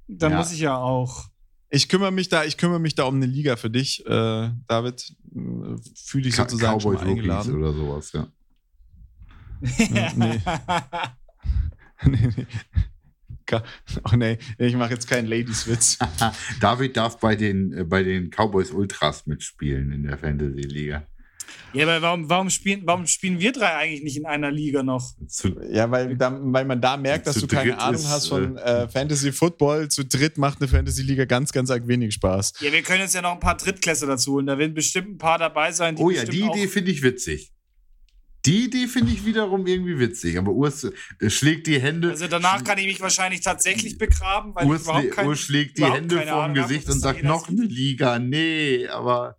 [0.07, 0.39] dann ja.
[0.39, 1.27] muss ich ja auch.
[1.71, 5.15] Ich kümmere mich da, ich kümmere mich da um eine Liga für dich, äh, David.
[6.05, 7.57] Fühle dich sozusagen Cowboys schon eingeladen.
[7.57, 8.29] oder sowas, ja.
[9.79, 10.41] ja nee.
[12.05, 12.47] nee, nee.
[14.05, 15.99] Oh nee, ich mache jetzt keinen Ladies-Witz.
[16.61, 21.07] David darf bei den, äh, bei den Cowboys Ultras mitspielen in der Fantasy-Liga.
[21.73, 25.15] Ja, aber warum, warum, spielen, warum spielen wir drei eigentlich nicht in einer Liga noch?
[25.27, 28.57] Zu, Ja, weil, da, weil man da merkt, dass du keine Ahnung ist, hast von
[28.57, 29.89] äh, Fantasy Football.
[29.89, 32.55] Zu dritt macht eine Fantasy Liga ganz, ganz arg wenig Spaß.
[32.61, 34.47] Ja, wir können jetzt ja noch ein paar Drittklässe dazu holen.
[34.47, 37.53] Da werden bestimmt ein paar dabei sein, die oh ja, die Idee finde ich witzig.
[38.47, 40.39] Die Idee finde ich wiederum irgendwie witzig.
[40.39, 42.11] Aber Urs äh, schlägt die Hände.
[42.11, 45.77] Also danach kann ich mich wahrscheinlich tatsächlich begraben, weil Urs, ich überhaupt kein, Urs schlägt
[45.77, 48.19] die überhaupt Hände vorm Gesicht und sagt, noch eine Liga.
[48.19, 49.37] Nee, aber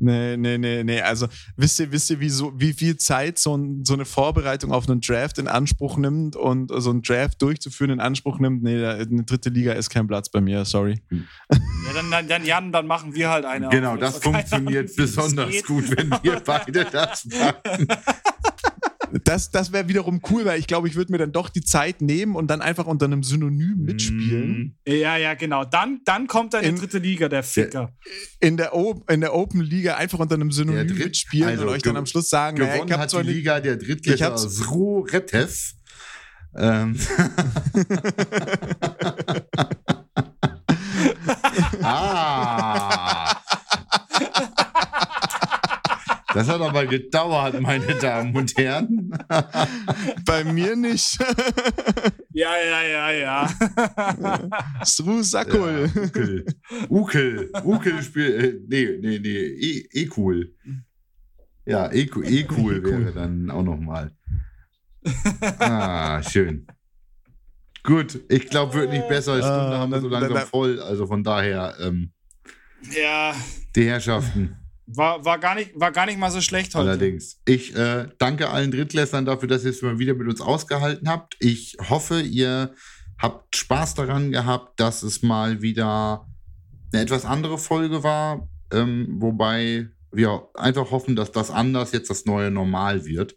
[0.00, 1.00] Nee, nee, nee, nee.
[1.02, 4.72] Also wisst ihr, wisst ihr, wie, so, wie viel Zeit so, ein, so eine Vorbereitung
[4.72, 8.62] auf einen Draft in Anspruch nimmt und so einen Draft durchzuführen in Anspruch nimmt?
[8.62, 11.02] Nee, eine dritte Liga ist kein Platz bei mir, sorry.
[11.10, 11.18] Ja,
[11.94, 13.68] dann, dann, dann Jan, dann machen wir halt eine.
[13.68, 14.00] genau, auf.
[14.00, 15.66] das funktioniert besonders geht.
[15.66, 17.86] gut, wenn wir beide das machen.
[19.24, 22.00] Das, das wäre wiederum cool, weil ich glaube, ich würde mir dann doch die Zeit
[22.00, 24.76] nehmen und dann einfach unter einem Synonym mitspielen.
[24.86, 25.64] Ja, ja, genau.
[25.64, 27.92] Dann, dann kommt eine In- dritte Liga, der Ficker.
[28.40, 31.62] In der, o in der Open Liga einfach unter einem Synonym Der Dritt- mitspielen also
[31.64, 33.78] und euch dann am Schluss sagen, naja, Gewonnen ich habe hat zwar die Liga der
[33.78, 35.74] hab's- aus Ruretev.
[36.56, 36.96] Ähm.
[41.82, 43.19] ah.
[46.34, 49.10] Das hat aber gedauert, meine Damen und Herren.
[50.24, 51.18] bei mir nicht.
[52.32, 54.84] Ja, ja, ja, ja.
[54.84, 55.90] Sru Sakul.
[55.92, 56.44] Ja, Ukel.
[56.88, 57.50] Ukel.
[57.64, 58.42] Ukel spielt.
[58.42, 59.28] Äh, nee, nee, nee.
[59.28, 60.54] E, e cool.
[61.66, 64.12] Ja, e, cool- e cool wäre dann auch nochmal.
[65.58, 66.66] Ah, schön.
[67.82, 69.38] Gut, ich glaube, wird nicht besser.
[69.38, 70.80] Stunde Ah, haben wir so langsam voll.
[70.80, 72.12] Also von daher, ähm,
[72.94, 73.34] ja,
[73.74, 74.56] die Herrschaften.
[74.96, 76.90] War, war, gar nicht, war gar nicht mal so schlecht heute.
[76.90, 77.40] Allerdings.
[77.44, 81.36] Ich äh, danke allen Drittklässlern dafür, dass ihr es mal wieder mit uns ausgehalten habt.
[81.40, 82.74] Ich hoffe, ihr
[83.18, 86.26] habt Spaß daran gehabt, dass es mal wieder
[86.92, 88.48] eine etwas andere Folge war.
[88.72, 93.36] Ähm, wobei wir einfach hoffen, dass das anders jetzt das neue Normal wird.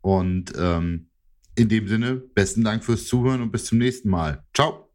[0.00, 1.08] Und ähm,
[1.56, 4.44] in dem Sinne, besten Dank fürs Zuhören und bis zum nächsten Mal.
[4.54, 4.88] Ciao.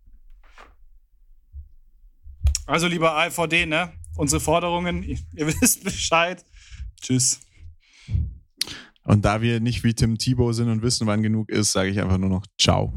[2.66, 3.91] Also, lieber AVD, ne?
[4.16, 5.18] Unsere Forderungen, ihr,
[5.62, 6.43] wisst Bescheid.
[7.01, 7.39] Tschüss.
[9.03, 11.99] Und da wir nicht wie Tim Thibaut sind und wissen, wann genug ist, sage ich
[11.99, 12.93] einfach nur noch Ciao.